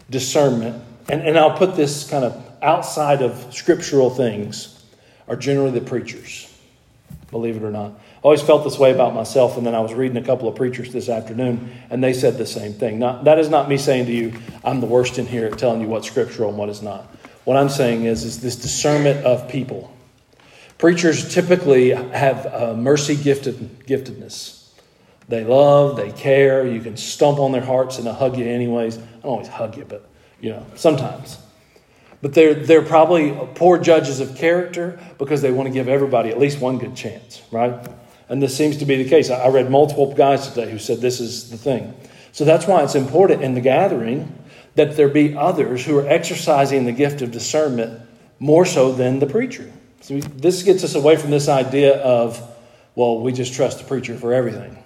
discernment, 0.10 0.84
and, 1.10 1.22
and 1.22 1.38
I'll 1.38 1.56
put 1.56 1.76
this 1.76 2.10
kind 2.10 2.26
of 2.26 2.44
outside 2.64 3.22
of 3.22 3.54
scriptural 3.54 4.10
things, 4.10 4.84
are 5.28 5.36
generally 5.36 5.78
the 5.78 5.86
preachers, 5.86 6.52
believe 7.30 7.56
it 7.56 7.62
or 7.64 7.72
not 7.72 8.00
I 8.18 8.20
always 8.24 8.42
felt 8.42 8.64
this 8.64 8.80
way 8.80 8.92
about 8.92 9.14
myself, 9.14 9.58
and 9.58 9.66
then 9.66 9.76
I 9.76 9.80
was 9.80 9.94
reading 9.94 10.18
a 10.18 10.24
couple 10.24 10.50
of 10.50 10.56
preachers 10.56 10.92
this 10.92 11.08
afternoon, 11.08 11.72
and 11.92 12.04
they 12.04 12.14
said 12.14 12.40
the 12.40 12.48
same 12.48 12.74
thing. 12.74 12.98
Not, 12.98 13.26
that 13.26 13.38
is 13.38 13.48
not 13.48 13.70
me 13.70 13.78
saying 13.78 14.08
to 14.08 14.12
you, 14.12 14.34
I'm 14.64 14.82
the 14.82 14.88
worst 14.88 15.20
in 15.20 15.28
here 15.28 15.46
at 15.46 15.60
telling 15.60 15.82
you 15.82 15.88
what's 15.88 16.08
scriptural 16.08 16.50
and 16.50 16.58
what 16.58 16.68
is 16.68 16.82
not. 16.82 17.04
What 17.46 17.58
I'm 17.58 17.70
saying 17.70 18.06
is, 18.06 18.24
is 18.24 18.42
this 18.42 18.56
discernment 18.56 19.24
of 19.24 19.48
people. 19.48 19.96
Preachers 20.78 21.34
typically 21.34 21.90
have 21.90 22.78
mercy 22.78 23.16
gifted, 23.16 23.86
giftedness. 23.88 24.70
They 25.28 25.44
love, 25.44 25.98
they 25.98 26.12
care. 26.12 26.66
You 26.66 26.80
can 26.80 26.96
stomp 26.96 27.40
on 27.40 27.52
their 27.52 27.66
hearts 27.66 27.98
and 27.98 28.08
they'll 28.08 28.14
hug 28.14 28.38
you 28.38 28.46
anyways. 28.46 28.98
I 28.98 29.02
don't 29.02 29.26
always 29.26 29.48
hug 29.48 29.76
you, 29.76 29.86
but 29.86 30.08
you 30.40 30.52
know, 30.52 30.66
sometimes. 30.76 31.40
But 32.22 32.34
they're, 32.34 32.54
they're 32.54 32.82
probably 32.82 33.38
poor 33.56 33.78
judges 33.78 34.20
of 34.20 34.36
character 34.36 35.00
because 35.18 35.42
they 35.42 35.52
want 35.52 35.68
to 35.68 35.74
give 35.74 35.88
everybody 35.88 36.30
at 36.30 36.40
least 36.40 36.60
one 36.60 36.78
good 36.78 36.96
chance, 36.96 37.42
right? 37.52 37.74
And 38.30 38.42
this 38.42 38.56
seems 38.56 38.78
to 38.78 38.86
be 38.86 39.02
the 39.02 39.10
case. 39.10 39.30
I 39.30 39.48
read 39.50 39.70
multiple 39.70 40.14
guys 40.14 40.48
today 40.50 40.72
who 40.72 40.80
said 40.80 41.00
this 41.00 41.20
is 41.20 41.50
the 41.50 41.58
thing. 41.58 41.94
So 42.32 42.46
that's 42.46 42.68
why 42.68 42.84
it's 42.84 42.96
important 42.96 43.42
in 43.42 43.54
the 43.54 43.62
gathering 43.62 44.34
that 44.76 44.96
there 44.96 45.10
be 45.10 45.36
others 45.36 45.86
who 45.86 45.98
are 45.98 46.08
exercising 46.08 46.86
the 46.86 46.92
gift 46.92 47.22
of 47.22 47.32
discernment 47.32 48.02
more 48.40 48.66
so 48.66 48.92
than 48.92 49.20
the 49.20 49.26
preacher. 49.26 49.72
So 50.02 50.20
this 50.20 50.64
gets 50.64 50.84
us 50.84 50.96
away 50.96 51.16
from 51.16 51.32
this 51.32 51.48
idea 51.50 51.98
of, 52.02 52.42
well, 52.96 53.20
we 53.20 53.32
just 53.32 53.54
trust 53.54 53.80
the 53.80 53.86
preacher 53.86 54.16
for 54.16 54.34
everything. 54.34 54.84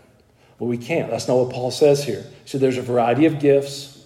Well, 0.59 0.69
we 0.69 0.77
can't. 0.77 1.09
That's 1.09 1.27
not 1.27 1.37
what 1.37 1.49
Paul 1.51 1.71
says 1.71 2.03
here. 2.03 2.25
So 2.45 2.57
there's 2.57 2.77
a 2.77 2.81
variety 2.81 3.25
of 3.25 3.39
gifts, 3.39 4.05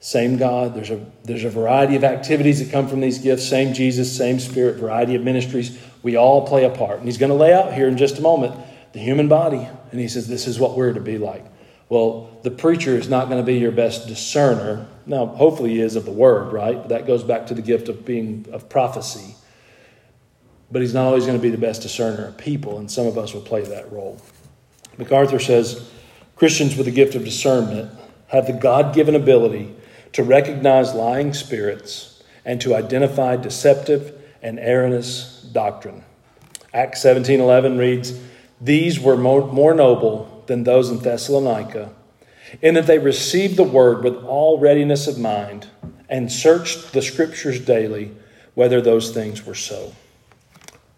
same 0.00 0.36
God. 0.36 0.74
There's 0.74 0.90
a, 0.90 1.04
there's 1.24 1.44
a 1.44 1.50
variety 1.50 1.96
of 1.96 2.04
activities 2.04 2.58
that 2.58 2.70
come 2.70 2.88
from 2.88 3.00
these 3.00 3.18
gifts, 3.18 3.46
same 3.46 3.72
Jesus, 3.72 4.16
same 4.16 4.38
Spirit, 4.38 4.76
variety 4.76 5.14
of 5.14 5.22
ministries. 5.22 5.78
We 6.02 6.16
all 6.16 6.46
play 6.46 6.64
a 6.64 6.70
part. 6.70 6.98
And 6.98 7.06
he's 7.06 7.18
going 7.18 7.30
to 7.30 7.36
lay 7.36 7.52
out 7.52 7.72
here 7.72 7.88
in 7.88 7.96
just 7.96 8.18
a 8.18 8.22
moment 8.22 8.54
the 8.92 8.98
human 9.00 9.28
body. 9.28 9.68
And 9.90 10.00
he 10.00 10.08
says, 10.08 10.26
This 10.26 10.46
is 10.46 10.58
what 10.58 10.76
we're 10.76 10.92
to 10.92 11.00
be 11.00 11.18
like. 11.18 11.44
Well, 11.88 12.36
the 12.42 12.50
preacher 12.50 12.96
is 12.96 13.08
not 13.08 13.28
going 13.28 13.40
to 13.40 13.46
be 13.46 13.58
your 13.58 13.70
best 13.70 14.08
discerner. 14.08 14.88
Now, 15.06 15.26
hopefully, 15.26 15.70
he 15.70 15.80
is 15.80 15.94
of 15.94 16.04
the 16.04 16.10
word, 16.10 16.52
right? 16.52 16.76
But 16.76 16.88
that 16.88 17.06
goes 17.06 17.22
back 17.22 17.46
to 17.48 17.54
the 17.54 17.62
gift 17.62 17.88
of 17.88 18.04
being 18.04 18.46
of 18.52 18.68
prophecy. 18.68 19.36
But 20.70 20.82
he's 20.82 20.94
not 20.94 21.06
always 21.06 21.26
going 21.26 21.38
to 21.38 21.42
be 21.42 21.50
the 21.50 21.58
best 21.58 21.82
discerner 21.82 22.26
of 22.26 22.36
people, 22.36 22.78
and 22.78 22.90
some 22.90 23.06
of 23.06 23.16
us 23.16 23.32
will 23.32 23.40
play 23.40 23.62
that 23.62 23.92
role. 23.92 24.18
MacArthur 24.98 25.38
says 25.38 25.88
Christians 26.34 26.76
with 26.76 26.86
the 26.86 26.92
gift 26.92 27.14
of 27.14 27.24
discernment 27.24 27.90
have 28.28 28.46
the 28.46 28.52
God 28.52 28.94
given 28.94 29.14
ability 29.14 29.74
to 30.12 30.24
recognize 30.24 30.94
lying 30.94 31.32
spirits 31.32 32.22
and 32.44 32.60
to 32.60 32.74
identify 32.74 33.36
deceptive 33.36 34.12
and 34.42 34.58
erroneous 34.58 35.44
doctrine. 35.52 36.02
Acts 36.74 37.00
17:11 37.00 37.78
reads, 37.78 38.14
"These 38.60 39.00
were 39.00 39.16
more, 39.16 39.46
more 39.46 39.74
noble 39.74 40.42
than 40.46 40.64
those 40.64 40.90
in 40.90 40.98
Thessalonica, 40.98 41.90
in 42.60 42.74
that 42.74 42.86
they 42.86 42.98
received 42.98 43.56
the 43.56 43.64
word 43.64 44.02
with 44.04 44.16
all 44.24 44.58
readiness 44.58 45.06
of 45.06 45.18
mind 45.18 45.66
and 46.08 46.30
searched 46.30 46.92
the 46.92 47.02
scriptures 47.02 47.60
daily 47.60 48.12
whether 48.54 48.80
those 48.80 49.10
things 49.10 49.46
were 49.46 49.54
so." 49.54 49.92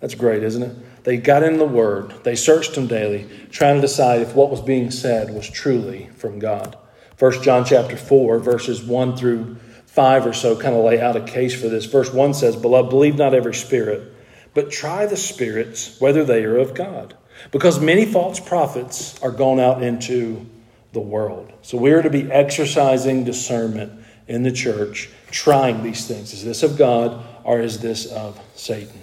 That's 0.01 0.15
great, 0.15 0.43
isn't 0.43 0.63
it? 0.63 1.05
They 1.05 1.17
got 1.17 1.43
in 1.43 1.59
the 1.59 1.65
Word, 1.65 2.13
they 2.23 2.37
searched 2.37 2.75
them 2.75 2.87
daily, 2.87 3.29
trying 3.51 3.77
to 3.77 3.81
decide 3.81 4.21
if 4.21 4.35
what 4.35 4.51
was 4.51 4.61
being 4.61 4.91
said 4.91 5.35
was 5.35 5.49
truly 5.49 6.11
from 6.17 6.39
God. 6.39 6.77
1 7.19 7.43
John 7.43 7.65
chapter 7.65 7.97
4, 7.97 8.39
verses 8.39 8.83
1 8.83 9.17
through 9.17 9.57
5 9.87 10.27
or 10.27 10.33
so 10.33 10.55
kind 10.55 10.77
of 10.77 10.85
lay 10.85 11.01
out 11.01 11.17
a 11.17 11.21
case 11.21 11.61
for 11.61 11.69
this. 11.69 11.87
Verse 11.87 12.13
1 12.13 12.35
says, 12.35 12.55
Beloved, 12.55 12.91
believe 12.91 13.17
not 13.17 13.35
every 13.35 13.55
spirit, 13.55 14.13
but 14.55 14.71
try 14.71 15.07
the 15.07 15.17
spirits 15.17 16.01
whether 16.01 16.25
they 16.25 16.45
are 16.45 16.59
of 16.59 16.75
God. 16.75 17.17
Because 17.51 17.81
many 17.81 18.05
false 18.05 18.39
prophets 18.39 19.21
are 19.23 19.31
gone 19.31 19.59
out 19.59 19.83
into 19.83 20.47
the 20.93 21.01
world. 21.01 21.53
So 21.63 21.79
we 21.79 21.91
are 21.93 22.03
to 22.03 22.11
be 22.11 22.31
exercising 22.31 23.25
discernment 23.25 24.05
in 24.27 24.43
the 24.43 24.53
church, 24.53 25.09
trying 25.31 25.83
these 25.83 26.07
things. 26.07 26.33
Is 26.33 26.45
this 26.45 26.63
of 26.63 26.77
God 26.77 27.25
or 27.45 27.61
is 27.61 27.81
this 27.81 28.07
of 28.07 28.41
Satan? 28.55 28.98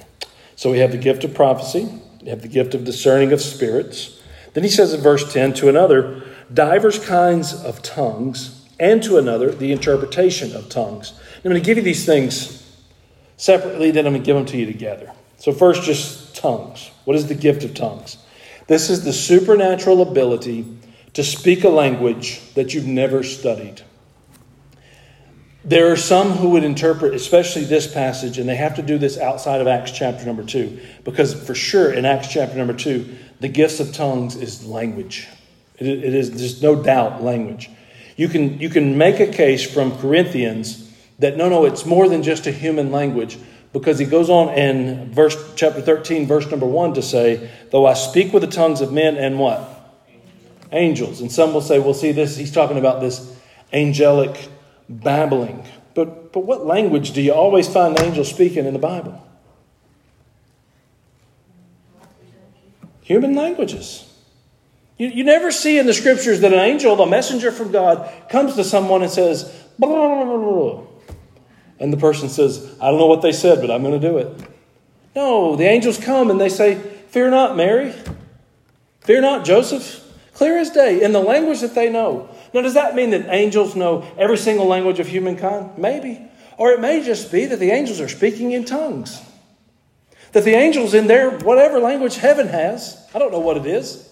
So 0.55 0.71
we 0.71 0.79
have 0.79 0.91
the 0.91 0.97
gift 0.97 1.23
of 1.23 1.33
prophecy, 1.33 1.87
we 2.21 2.29
have 2.29 2.41
the 2.41 2.47
gift 2.47 2.73
of 2.73 2.85
discerning 2.85 3.31
of 3.33 3.41
spirits. 3.41 4.21
Then 4.53 4.63
he 4.63 4.69
says 4.69 4.93
in 4.93 5.01
verse 5.01 5.31
10 5.31 5.53
to 5.55 5.69
another, 5.69 6.23
divers 6.53 7.03
kinds 7.05 7.53
of 7.53 7.81
tongues, 7.81 8.65
and 8.79 9.01
to 9.03 9.17
another, 9.17 9.51
the 9.51 9.71
interpretation 9.71 10.55
of 10.55 10.69
tongues. 10.69 11.13
I'm 11.37 11.51
going 11.51 11.61
to 11.61 11.65
give 11.65 11.77
you 11.77 11.83
these 11.83 12.05
things 12.05 12.61
separately, 13.37 13.91
then 13.91 14.05
I'm 14.05 14.13
going 14.13 14.23
to 14.23 14.25
give 14.25 14.35
them 14.35 14.45
to 14.45 14.57
you 14.57 14.65
together. 14.65 15.11
So, 15.37 15.51
first, 15.51 15.83
just 15.83 16.35
tongues. 16.35 16.89
What 17.03 17.15
is 17.15 17.27
the 17.27 17.35
gift 17.35 17.63
of 17.63 17.73
tongues? 17.73 18.17
This 18.67 18.89
is 18.89 19.03
the 19.03 19.13
supernatural 19.13 20.01
ability 20.01 20.65
to 21.13 21.23
speak 21.23 21.63
a 21.63 21.69
language 21.69 22.41
that 22.55 22.73
you've 22.73 22.87
never 22.87 23.23
studied. 23.23 23.81
There 25.65 25.91
are 25.91 25.95
some 25.95 26.33
who 26.33 26.51
would 26.51 26.63
interpret, 26.63 27.15
especially 27.15 27.63
this 27.63 27.91
passage, 27.91 28.37
and 28.37 28.47
they 28.47 28.55
have 28.55 28.75
to 28.75 28.83
do 28.83 28.99
this 28.99 29.17
outside 29.17 29.61
of 29.61 29.67
Acts 29.67 29.89
chapter 29.89 30.23
number 30.23 30.43
two, 30.43 30.79
because 31.03 31.33
for 31.33 31.55
sure 31.55 31.91
in 31.91 32.05
Acts 32.05 32.27
chapter 32.27 32.55
number 32.55 32.73
two, 32.73 33.17
the 33.39 33.47
gifts 33.47 33.79
of 33.79 33.91
tongues 33.91 34.35
is 34.35 34.63
language. 34.63 35.27
it, 35.79 35.87
is, 35.87 36.29
there's 36.29 36.61
no 36.61 36.81
doubt, 36.81 37.23
language. 37.23 37.71
You 38.15 38.29
can, 38.29 38.59
you 38.59 38.69
can 38.69 38.95
make 38.95 39.19
a 39.19 39.25
case 39.25 39.69
from 39.69 39.97
Corinthians 39.97 40.93
that 41.17 41.35
no, 41.35 41.49
no, 41.49 41.65
it's 41.65 41.83
more 41.83 42.07
than 42.07 42.21
just 42.21 42.45
a 42.45 42.51
human 42.51 42.91
language, 42.91 43.39
because 43.73 43.97
he 43.97 44.05
goes 44.05 44.29
on 44.29 44.53
in 44.53 45.11
verse 45.13 45.35
chapter 45.55 45.81
13, 45.81 46.27
verse 46.27 46.49
number 46.51 46.67
1 46.67 46.93
to 46.93 47.01
say, 47.01 47.49
Though 47.71 47.87
I 47.87 47.95
speak 47.95 48.33
with 48.33 48.41
the 48.41 48.49
tongues 48.49 48.81
of 48.81 48.93
men 48.93 49.17
and 49.17 49.39
what? 49.39 49.67
Angels. 50.71 51.21
And 51.21 51.31
some 51.31 51.53
will 51.53 51.61
say, 51.61 51.79
well, 51.79 51.95
see, 51.95 52.11
this, 52.11 52.37
he's 52.37 52.53
talking 52.53 52.77
about 52.77 53.01
this 53.01 53.35
angelic 53.73 54.49
babbling. 54.89 55.65
But, 55.93 56.33
but 56.33 56.41
what 56.41 56.65
language 56.65 57.11
do 57.11 57.21
you 57.21 57.33
always 57.33 57.67
find 57.67 57.99
angels 57.99 58.29
speaking 58.29 58.65
in 58.65 58.73
the 58.73 58.79
Bible? 58.79 59.21
Human 63.01 63.35
languages. 63.35 64.11
You, 64.97 65.07
you 65.07 65.23
never 65.23 65.51
see 65.51 65.77
in 65.77 65.85
the 65.85 65.93
scriptures 65.93 66.41
that 66.41 66.53
an 66.53 66.59
angel, 66.59 66.95
the 66.95 67.05
messenger 67.05 67.51
from 67.51 67.71
God, 67.71 68.11
comes 68.29 68.55
to 68.55 68.63
someone 68.63 69.03
and 69.03 69.11
says, 69.11 69.43
blah, 69.77 70.23
blah, 70.23 70.37
blah, 70.37 70.81
and 71.79 71.91
the 71.91 71.97
person 71.97 72.29
says, 72.29 72.75
I 72.81 72.89
don't 72.89 72.99
know 72.99 73.07
what 73.07 73.21
they 73.21 73.31
said, 73.31 73.59
but 73.61 73.69
I'm 73.69 73.83
going 73.83 73.99
to 73.99 74.07
do 74.07 74.17
it. 74.17 74.49
No, 75.15 75.55
the 75.55 75.65
angels 75.65 75.97
come 75.97 76.29
and 76.29 76.39
they 76.39 76.49
say, 76.49 76.75
Fear 77.09 77.31
not, 77.31 77.55
Mary. 77.55 77.93
Fear 79.01 79.21
not, 79.21 79.45
Joseph. 79.45 80.01
Clear 80.33 80.57
as 80.57 80.69
day, 80.69 81.01
in 81.01 81.13
the 81.13 81.19
language 81.19 81.61
that 81.61 81.75
they 81.75 81.89
know. 81.89 82.29
Now, 82.55 82.61
does 82.61 82.75
that 82.75 82.95
mean 82.95 83.09
that 83.09 83.27
angels 83.35 83.75
know 83.75 84.07
every 84.17 84.37
single 84.37 84.65
language 84.65 85.01
of 85.01 85.07
humankind? 85.07 85.77
Maybe. 85.77 86.25
Or 86.57 86.71
it 86.71 86.79
may 86.79 87.03
just 87.03 87.29
be 87.29 87.45
that 87.47 87.59
the 87.59 87.71
angels 87.71 87.99
are 87.99 88.07
speaking 88.07 88.53
in 88.53 88.63
tongues. 88.63 89.21
That 90.31 90.45
the 90.45 90.53
angels, 90.53 90.93
in 90.93 91.07
their 91.07 91.31
whatever 91.31 91.79
language 91.79 92.15
heaven 92.15 92.47
has, 92.47 93.05
I 93.13 93.19
don't 93.19 93.33
know 93.33 93.39
what 93.39 93.57
it 93.57 93.65
is. 93.65 94.09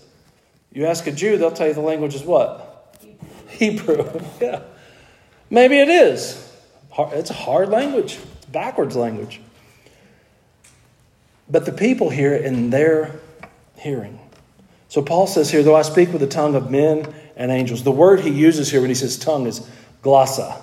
You 0.74 0.88
ask 0.88 1.08
a 1.08 1.12
Jew, 1.14 1.38
they'll 1.38 1.52
tell 1.54 1.70
you 1.70 1.74
the 1.74 1.80
language 1.80 2.16
is 2.16 2.24
what? 2.24 3.00
Hebrew. 3.48 4.12
yeah. 4.42 4.64
Maybe 5.50 5.80
it 5.80 5.88
is. 5.88 6.54
It's 7.00 7.30
a 7.30 7.34
hard 7.34 7.70
language, 7.70 8.20
backwards 8.52 8.98
language. 8.98 9.40
But 11.50 11.66
the 11.66 11.72
people 11.72 12.10
hear 12.10 12.34
it 12.34 12.44
in 12.44 12.72
their 12.72 13.22
hearing. 13.78 14.20
So 14.90 15.02
Paul 15.02 15.28
says 15.28 15.50
here, 15.50 15.64
though 15.64 15.78
I 15.78 15.82
speak 15.84 16.12
with 16.12 16.20
the 16.20 16.28
tongue 16.28 16.56
of 16.56 16.70
men 16.70 17.14
and 17.36 17.52
angels. 17.52 17.84
The 17.84 17.92
word 17.92 18.20
he 18.22 18.30
uses 18.30 18.70
here 18.72 18.82
when 18.82 18.90
he 18.90 18.96
says 18.96 19.18
tongue 19.18 19.48
is 19.48 19.68
glossa. 20.02 20.60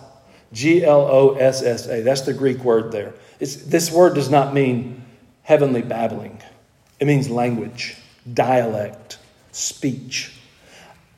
G 0.53 0.85
L 0.85 1.03
O 1.03 1.35
S 1.35 1.63
S 1.63 1.87
A. 1.87 2.03
That's 2.03 2.23
the 2.23 2.35
Greek 2.35 2.65
word 2.65 2.93
there. 2.93 3.15
It's, 3.39 3.57
this 3.57 3.91
word 3.91 4.15
does 4.15 4.31
not 4.31 4.53
mean 4.53 5.05
heavenly 5.43 5.83
babbling, 5.83 6.41
it 6.99 7.07
means 7.07 7.29
language, 7.29 7.97
dialect, 8.33 9.19
speech. 9.53 10.33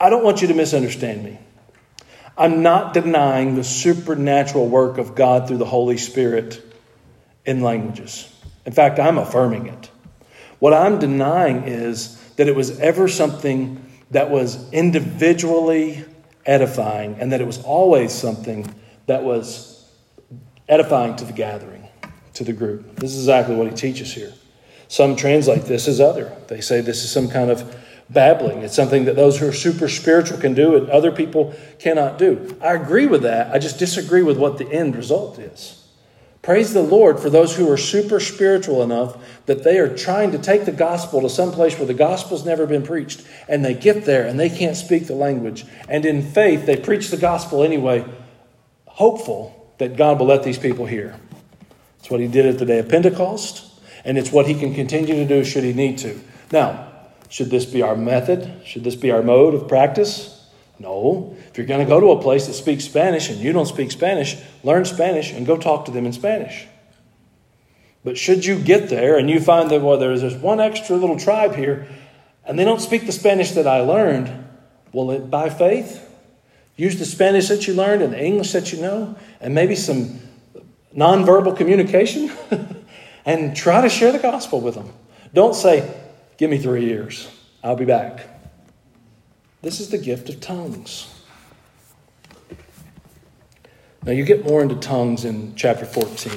I 0.01 0.11
don't 0.11 0.25
want 0.25 0.43
you 0.43 0.49
to 0.49 0.55
misunderstand 0.55 1.23
me. 1.23 1.39
I'm 2.37 2.63
not 2.63 2.95
denying 2.95 3.57
the 3.57 3.65
supernatural 3.65 4.69
work 4.69 4.99
of 4.99 5.15
God 5.15 5.47
through 5.47 5.59
the 5.59 5.67
Holy 5.67 5.99
Spirit 5.99 6.63
in 7.45 7.61
languages. 7.61 8.33
In 8.65 8.73
fact, 8.73 8.99
I'm 8.99 9.19
affirming 9.19 9.67
it. 9.67 9.91
What 10.59 10.73
I'm 10.73 10.99
denying 10.99 11.65
is 11.65 12.19
that 12.37 12.49
it 12.49 12.57
was 12.57 12.81
ever 12.81 13.07
something 13.09 13.82
that 14.13 14.31
was 14.31 14.71
individually 14.73 16.05
edifying 16.47 17.17
and 17.19 17.33
that 17.33 17.41
it 17.41 17.47
was 17.47 17.63
always 17.65 18.13
something 18.13 18.73
that 19.07 19.23
was 19.23 19.91
edifying 20.69 21.17
to 21.17 21.25
the 21.25 21.33
gathering, 21.33 21.89
to 22.35 22.45
the 22.45 22.53
group. 22.53 22.97
This 22.97 23.13
is 23.13 23.21
exactly 23.21 23.57
what 23.57 23.69
he 23.69 23.75
teaches 23.75 24.13
here. 24.13 24.33
Some 24.89 25.17
translate 25.17 25.65
this 25.65 25.89
as 25.89 26.01
other. 26.01 26.37
They 26.49 26.61
say 26.61 26.81
this 26.81 27.03
is 27.05 27.11
some 27.11 27.29
kind 27.29 27.51
of 27.51 27.77
babbling. 28.11 28.59
It's 28.59 28.75
something 28.75 29.07
that 29.07 29.17
those 29.17 29.39
who 29.39 29.49
are 29.49 29.53
super 29.53 29.89
spiritual 29.89 30.39
can 30.39 30.53
do 30.53 30.77
and 30.77 30.91
other 30.91 31.11
people 31.11 31.55
cannot 31.79 32.19
do. 32.19 32.57
I 32.61 32.75
agree 32.75 33.07
with 33.07 33.23
that. 33.23 33.53
I 33.53 33.59
just 33.59 33.79
disagree 33.79 34.23
with 34.23 34.37
what 34.37 34.59
the 34.59 34.71
end 34.71 34.95
result 34.95 35.39
is. 35.39 35.82
Praise 36.43 36.73
the 36.73 36.83
Lord 36.83 37.21
for 37.21 37.31
those 37.31 37.57
who 37.57 37.71
are 37.71 37.77
super 37.77 38.19
spiritual 38.19 38.83
enough 38.83 39.17
that 39.47 39.63
they 39.63 39.79
are 39.79 39.97
trying 39.97 40.33
to 40.33 40.39
take 40.39 40.65
the 40.65 40.73
gospel 40.73 41.21
to 41.21 41.31
some 41.31 41.53
place 41.53 41.79
where 41.79 41.87
the 41.87 41.95
gospel's 41.95 42.45
never 42.45 42.67
been 42.67 42.83
preached. 42.83 43.25
And 43.49 43.65
they 43.65 43.75
get 43.75 44.05
there 44.05 44.27
and 44.27 44.41
they 44.41 44.51
can't 44.51 44.77
speak 44.77 45.07
the 45.07 45.15
language. 45.15 45.65
And 45.89 46.05
in 46.05 46.21
faith, 46.21 46.67
they 46.67 46.77
preach 46.77 47.11
the 47.11 47.17
gospel 47.17 47.63
anyway, 47.63 48.05
hopeful 48.87 49.73
that 49.79 49.97
God 49.97 50.19
will 50.19 50.27
let 50.27 50.43
these 50.43 50.59
people 50.59 50.87
hear. 50.87 51.15
It's 52.01 52.11
what 52.11 52.19
he 52.19 52.27
did 52.27 52.47
at 52.47 52.59
the 52.59 52.67
day 52.67 52.81
of 52.81 52.89
Pentecost, 52.89 53.65
and 54.05 54.19
it's 54.19 54.33
what 54.33 54.47
he 54.47 54.55
can 54.55 54.75
continue 54.75 55.15
to 55.15 55.25
do 55.25 55.45
should 55.45 55.63
he 55.63 55.73
need 55.73 55.99
to. 55.99 56.21
Now, 56.51 56.89
should 57.29 57.51
this 57.51 57.65
be 57.65 57.83
our 57.83 57.95
method? 57.95 58.63
Should 58.67 58.83
this 58.83 58.97
be 58.97 59.13
our 59.13 59.23
mode 59.23 59.55
of 59.55 59.69
practice? 59.69 60.42
No. 60.83 61.37
If 61.49 61.57
you're 61.57 61.67
going 61.67 61.81
to 61.81 61.89
go 61.89 62.01
to 62.01 62.11
a 62.11 62.21
place 62.21 62.49
that 62.49 62.55
speaks 62.55 62.85
Spanish 62.85 63.31
and 63.31 63.39
you 63.39 63.53
don't 63.53 63.67
speak 63.67 63.93
Spanish, 63.93 64.37
learn 64.65 64.85
Spanish 64.85 65.33
and 65.33 65.47
go 65.47 65.57
talk 65.57 65.85
to 65.85 65.93
them 65.93 66.05
in 66.05 66.13
Spanish. 66.13 66.67
But 68.05 68.19
should 68.19 68.45
you 68.45 68.59
get 68.59 68.91
there 68.91 69.17
and 69.17 69.31
you 69.31 69.39
find 69.39 69.71
that, 69.71 69.81
well, 69.81 69.97
there's 69.97 70.23
this 70.23 70.35
one 70.35 70.61
extra 70.61 70.97
little 70.97 71.19
tribe 71.19 71.55
here 71.55 71.89
and 72.45 72.59
they 72.59 72.65
don't 72.65 72.81
speak 72.81 73.07
the 73.07 73.13
Spanish 73.13 73.53
that 73.53 73.69
I 73.69 73.81
learned, 73.81 74.45
well, 74.93 75.13
it, 75.13 75.31
by 75.31 75.51
faith, 75.51 76.05
use 76.77 76.99
the 76.99 77.05
Spanish 77.05 77.47
that 77.47 77.69
you 77.69 77.75
learned 77.75 78.03
and 78.03 78.13
the 78.13 78.23
English 78.23 78.51
that 78.53 78.73
you 78.73 78.81
know 78.81 79.17
and 79.41 79.55
maybe 79.55 79.77
some 79.77 80.19
nonverbal 80.97 81.57
communication 81.57 82.33
and 83.25 83.55
try 83.55 83.83
to 83.83 83.89
share 83.89 84.11
the 84.11 84.19
gospel 84.19 84.61
with 84.61 84.75
them. 84.75 84.93
Don't 85.33 85.55
say, 85.55 85.95
give 86.39 86.51
me 86.51 86.59
three 86.59 86.87
years, 86.87 87.31
I'll 87.63 87.77
be 87.77 87.85
back. 87.85 88.32
This 89.63 89.79
is 89.81 89.91
the 89.91 89.99
gift 89.99 90.29
of 90.29 90.41
tongues. 90.41 91.09
Now, 94.05 94.11
you 94.11 94.25
get 94.25 94.45
more 94.45 94.63
into 94.63 94.75
tongues 94.75 95.25
in 95.25 95.55
chapter 95.55 95.87
14. 95.87 96.33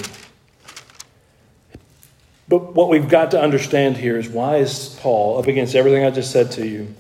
But 2.48 2.76
what 2.76 2.90
we've 2.90 3.10
got 3.10 3.32
to 3.32 3.42
understand 3.42 3.98
here 3.98 4.18
is 4.18 4.30
why 4.30 4.58
is 4.58 4.96
Paul, 5.02 5.40
up 5.40 5.48
against 5.48 5.74
everything 5.74 6.06
I 6.06 6.12
just 6.12 6.32
said 6.32 6.52
to 6.52 6.68
you, 6.68 6.94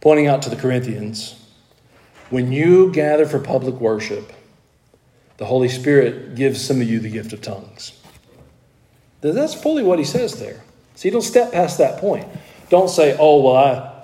pointing 0.00 0.26
out 0.26 0.40
to 0.42 0.50
the 0.50 0.56
Corinthians, 0.56 1.34
when 2.30 2.50
you 2.50 2.90
gather 2.92 3.26
for 3.26 3.38
public 3.38 3.74
worship, 3.74 4.32
the 5.36 5.44
Holy 5.44 5.68
Spirit 5.68 6.34
gives 6.34 6.64
some 6.64 6.80
of 6.80 6.88
you 6.88 6.98
the 6.98 7.10
gift 7.10 7.34
of 7.34 7.42
tongues. 7.42 7.92
That's 9.20 9.54
fully 9.54 9.82
what 9.82 9.98
he 9.98 10.04
says 10.04 10.38
there. 10.38 10.62
See, 10.94 11.10
don't 11.10 11.20
step 11.20 11.52
past 11.52 11.76
that 11.78 12.00
point. 12.00 12.26
Don't 12.70 12.88
say, 12.88 13.16
oh, 13.18 13.42
well, 13.42 13.56
I, 13.56 13.95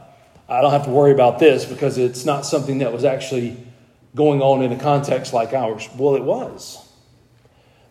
I 0.53 0.61
don't 0.61 0.73
have 0.73 0.85
to 0.85 0.91
worry 0.91 1.13
about 1.13 1.39
this 1.39 1.65
because 1.65 1.97
it's 1.97 2.27
not 2.27 2.45
something 2.45 2.79
that 2.79 2.93
was 2.93 3.05
actually 3.05 3.57
going 4.15 4.43
on 4.43 4.63
in 4.63 4.71
a 4.71 4.79
context 4.79 5.33
like 5.33 5.55
ours. 5.55 5.89
Well, 5.97 6.15
it 6.15 6.23
was. 6.23 6.79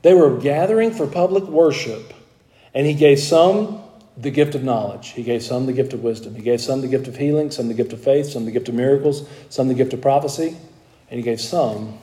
They 0.03 0.13
were 0.13 0.37
gathering 0.37 0.91
for 0.91 1.07
public 1.07 1.43
worship, 1.45 2.13
And 2.73 2.85
he 2.85 2.93
gave 2.93 3.19
some 3.19 3.81
the 4.15 4.29
gift 4.29 4.55
of 4.55 4.63
knowledge. 4.63 5.09
He 5.09 5.23
gave 5.23 5.41
some 5.41 5.65
the 5.65 5.73
gift 5.73 5.93
of 5.93 6.03
wisdom. 6.03 6.35
He 6.35 6.41
gave 6.41 6.61
some 6.61 6.81
the 6.81 6.87
gift 6.87 7.07
of 7.07 7.17
healing, 7.17 7.49
some 7.49 7.67
the 7.67 7.73
gift 7.73 7.93
of 7.93 8.03
faith, 8.03 8.27
some 8.27 8.45
the 8.45 8.51
gift 8.51 8.69
of 8.69 8.75
miracles, 8.75 9.27
some 9.49 9.67
the 9.67 9.73
gift 9.73 9.93
of 9.93 10.01
prophecy, 10.01 10.55
and 11.09 11.17
he 11.17 11.23
gave 11.23 11.41
some 11.41 11.97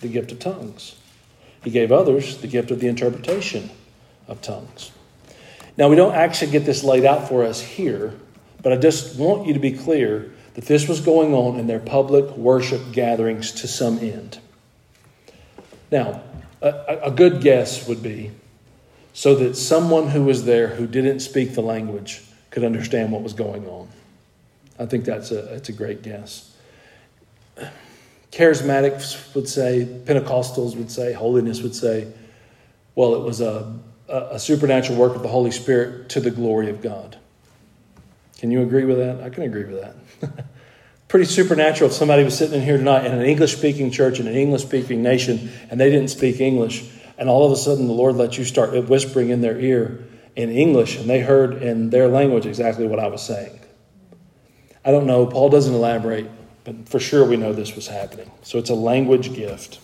the 0.00 0.08
gift 0.08 0.32
of 0.32 0.40
tongues. 0.40 0.96
He 1.62 1.70
gave 1.70 1.92
others 1.92 2.38
the 2.38 2.48
gift 2.48 2.70
of 2.70 2.80
the 2.80 2.88
interpretation 2.88 3.70
of 4.26 4.42
tongues. 4.42 4.90
Now, 5.76 5.88
we 5.88 5.96
don't 5.96 6.14
actually 6.14 6.50
get 6.50 6.64
this 6.64 6.82
laid 6.82 7.04
out 7.04 7.28
for 7.28 7.44
us 7.44 7.60
here, 7.60 8.14
but 8.62 8.72
I 8.72 8.76
just 8.76 9.18
want 9.18 9.46
you 9.46 9.54
to 9.54 9.60
be 9.60 9.72
clear 9.72 10.32
that 10.54 10.66
this 10.66 10.88
was 10.88 11.00
going 11.00 11.34
on 11.34 11.58
in 11.58 11.66
their 11.66 11.78
public 11.78 12.36
worship 12.36 12.92
gatherings 12.92 13.52
to 13.52 13.68
some 13.68 13.98
end. 13.98 14.38
Now, 15.90 16.22
a, 16.60 16.98
a 17.04 17.10
good 17.10 17.40
guess 17.40 17.86
would 17.86 18.02
be 18.02 18.32
so 19.12 19.34
that 19.36 19.56
someone 19.56 20.08
who 20.08 20.24
was 20.24 20.44
there 20.44 20.68
who 20.68 20.86
didn't 20.86 21.20
speak 21.20 21.54
the 21.54 21.60
language 21.60 22.22
could 22.50 22.64
understand 22.64 23.12
what 23.12 23.22
was 23.22 23.32
going 23.32 23.66
on. 23.66 23.88
I 24.78 24.86
think 24.86 25.04
that's 25.04 25.30
a, 25.30 25.42
that's 25.42 25.68
a 25.68 25.72
great 25.72 26.02
guess. 26.02 26.54
Charismatics 28.30 29.34
would 29.34 29.48
say, 29.48 29.86
Pentecostals 30.04 30.76
would 30.76 30.90
say, 30.90 31.12
holiness 31.12 31.62
would 31.62 31.74
say, 31.74 32.06
well, 32.94 33.14
it 33.14 33.22
was 33.22 33.40
a, 33.40 33.76
a 34.08 34.38
supernatural 34.38 34.98
work 34.98 35.16
of 35.16 35.22
the 35.22 35.28
Holy 35.28 35.50
Spirit 35.50 36.08
to 36.10 36.20
the 36.20 36.30
glory 36.30 36.70
of 36.70 36.82
God. 36.82 37.16
Can 38.38 38.50
you 38.50 38.62
agree 38.62 38.84
with 38.84 38.98
that? 38.98 39.22
I 39.22 39.30
can 39.30 39.42
agree 39.42 39.64
with 39.64 39.80
that. 39.80 40.44
Pretty 41.08 41.26
supernatural 41.26 41.90
if 41.90 41.96
somebody 41.96 42.24
was 42.24 42.36
sitting 42.36 42.60
in 42.60 42.64
here 42.64 42.76
tonight 42.76 43.04
in 43.04 43.12
an 43.12 43.22
English 43.22 43.56
speaking 43.56 43.90
church 43.90 44.20
in 44.20 44.26
an 44.26 44.34
English 44.34 44.62
speaking 44.62 45.02
nation 45.02 45.50
and 45.70 45.80
they 45.80 45.90
didn't 45.90 46.08
speak 46.10 46.40
English, 46.40 46.88
and 47.16 47.28
all 47.28 47.46
of 47.46 47.52
a 47.52 47.56
sudden 47.56 47.86
the 47.86 47.92
Lord 47.92 48.16
let 48.16 48.38
you 48.38 48.44
start 48.44 48.72
whispering 48.88 49.30
in 49.30 49.40
their 49.40 49.58
ear 49.58 50.04
in 50.36 50.50
English 50.50 50.96
and 50.96 51.08
they 51.08 51.20
heard 51.20 51.62
in 51.62 51.90
their 51.90 52.08
language 52.08 52.46
exactly 52.46 52.86
what 52.86 52.98
I 52.98 53.08
was 53.08 53.22
saying. 53.22 53.58
I 54.84 54.90
don't 54.90 55.06
know. 55.06 55.26
Paul 55.26 55.48
doesn't 55.50 55.74
elaborate 55.74 56.30
but 56.68 56.86
for 56.86 57.00
sure, 57.00 57.24
we 57.24 57.38
know 57.38 57.54
this 57.54 57.74
was 57.74 57.86
happening. 57.86 58.30
So 58.42 58.58
it's 58.58 58.68
a 58.68 58.74
language 58.74 59.32
gift. 59.32 59.80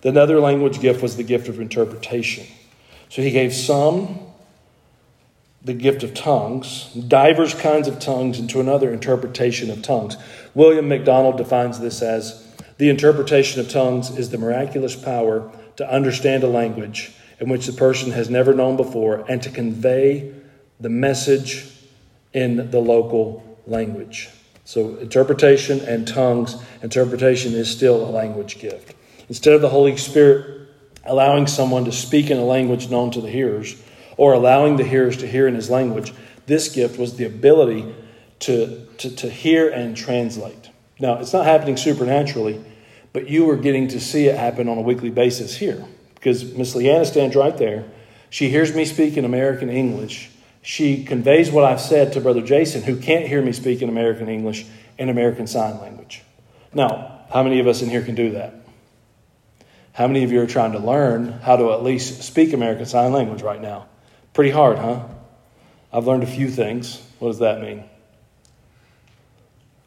The 0.00 0.20
other 0.20 0.40
language 0.40 0.80
gift 0.80 1.00
was 1.00 1.16
the 1.16 1.22
gift 1.22 1.46
of 1.46 1.60
interpretation. 1.60 2.48
So 3.08 3.22
he 3.22 3.30
gave 3.30 3.54
some 3.54 4.25
the 5.66 5.74
gift 5.74 6.04
of 6.04 6.14
tongues, 6.14 6.84
divers 6.94 7.52
kinds 7.52 7.88
of 7.88 7.98
tongues, 7.98 8.38
and 8.38 8.48
to 8.48 8.60
another 8.60 8.92
interpretation 8.92 9.68
of 9.68 9.82
tongues. 9.82 10.16
William 10.54 10.86
MacDonald 10.88 11.36
defines 11.36 11.80
this 11.80 12.02
as 12.02 12.46
the 12.78 12.88
interpretation 12.88 13.60
of 13.60 13.68
tongues 13.68 14.16
is 14.16 14.30
the 14.30 14.38
miraculous 14.38 14.94
power 14.94 15.50
to 15.74 15.92
understand 15.92 16.44
a 16.44 16.46
language 16.46 17.12
in 17.40 17.48
which 17.48 17.66
the 17.66 17.72
person 17.72 18.12
has 18.12 18.30
never 18.30 18.54
known 18.54 18.76
before 18.76 19.24
and 19.28 19.42
to 19.42 19.50
convey 19.50 20.32
the 20.78 20.88
message 20.88 21.68
in 22.32 22.70
the 22.70 22.78
local 22.78 23.58
language. 23.66 24.28
So, 24.64 24.96
interpretation 24.98 25.80
and 25.80 26.06
tongues, 26.06 26.56
interpretation 26.80 27.54
is 27.54 27.68
still 27.68 28.06
a 28.06 28.10
language 28.10 28.60
gift. 28.60 28.94
Instead 29.28 29.54
of 29.54 29.62
the 29.62 29.68
Holy 29.68 29.96
Spirit 29.96 30.68
allowing 31.04 31.48
someone 31.48 31.84
to 31.86 31.92
speak 31.92 32.30
in 32.30 32.38
a 32.38 32.44
language 32.44 32.88
known 32.88 33.10
to 33.12 33.20
the 33.20 33.30
hearers, 33.30 33.82
or 34.16 34.32
allowing 34.32 34.76
the 34.76 34.84
hearers 34.84 35.16
to 35.18 35.26
hear 35.26 35.46
in 35.46 35.54
his 35.54 35.70
language, 35.70 36.12
this 36.46 36.68
gift 36.68 36.98
was 36.98 37.16
the 37.16 37.24
ability 37.24 37.94
to, 38.40 38.86
to, 38.98 39.14
to 39.16 39.30
hear 39.30 39.68
and 39.68 39.96
translate. 39.96 40.70
Now, 40.98 41.18
it's 41.18 41.32
not 41.32 41.44
happening 41.44 41.76
supernaturally, 41.76 42.64
but 43.12 43.28
you 43.28 43.48
are 43.50 43.56
getting 43.56 43.88
to 43.88 44.00
see 44.00 44.26
it 44.26 44.36
happen 44.36 44.68
on 44.68 44.78
a 44.78 44.82
weekly 44.82 45.10
basis 45.10 45.56
here. 45.56 45.84
Because 46.14 46.54
Miss 46.54 46.74
Leanna 46.74 47.04
stands 47.04 47.36
right 47.36 47.56
there. 47.56 47.84
She 48.30 48.48
hears 48.48 48.74
me 48.74 48.84
speak 48.84 49.16
in 49.16 49.24
American 49.24 49.68
English 49.68 50.30
she 50.66 51.04
conveys 51.04 51.48
what 51.48 51.62
I've 51.62 51.80
said 51.80 52.14
to 52.14 52.20
Brother 52.20 52.42
Jason, 52.42 52.82
who 52.82 52.96
can't 52.96 53.24
hear 53.24 53.40
me 53.40 53.52
speak 53.52 53.82
in 53.82 53.88
American 53.88 54.28
English 54.28 54.66
and 54.98 55.08
American 55.08 55.46
Sign 55.46 55.80
Language. 55.80 56.24
Now, 56.74 57.20
how 57.32 57.44
many 57.44 57.60
of 57.60 57.68
us 57.68 57.82
in 57.82 57.88
here 57.88 58.02
can 58.02 58.16
do 58.16 58.32
that? 58.32 58.52
How 59.92 60.08
many 60.08 60.24
of 60.24 60.32
you 60.32 60.40
are 60.40 60.46
trying 60.46 60.72
to 60.72 60.80
learn 60.80 61.34
how 61.34 61.54
to 61.54 61.72
at 61.72 61.84
least 61.84 62.24
speak 62.24 62.52
American 62.52 62.84
Sign 62.84 63.12
Language 63.12 63.42
right 63.42 63.62
now? 63.62 63.86
Pretty 64.36 64.50
hard, 64.50 64.76
huh? 64.76 65.00
I've 65.90 66.06
learned 66.06 66.22
a 66.22 66.26
few 66.26 66.50
things. 66.50 67.00
What 67.20 67.28
does 67.28 67.38
that 67.38 67.62
mean? 67.62 67.84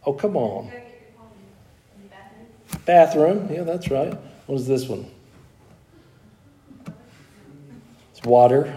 Oh, 0.04 0.14
come 0.14 0.36
on. 0.36 0.72
Bathroom. 2.84 3.48
Yeah, 3.54 3.62
that's 3.62 3.92
right. 3.92 4.18
What 4.48 4.56
is 4.56 4.66
this 4.66 4.88
one? 4.88 5.06
It's 8.12 8.24
water. 8.24 8.76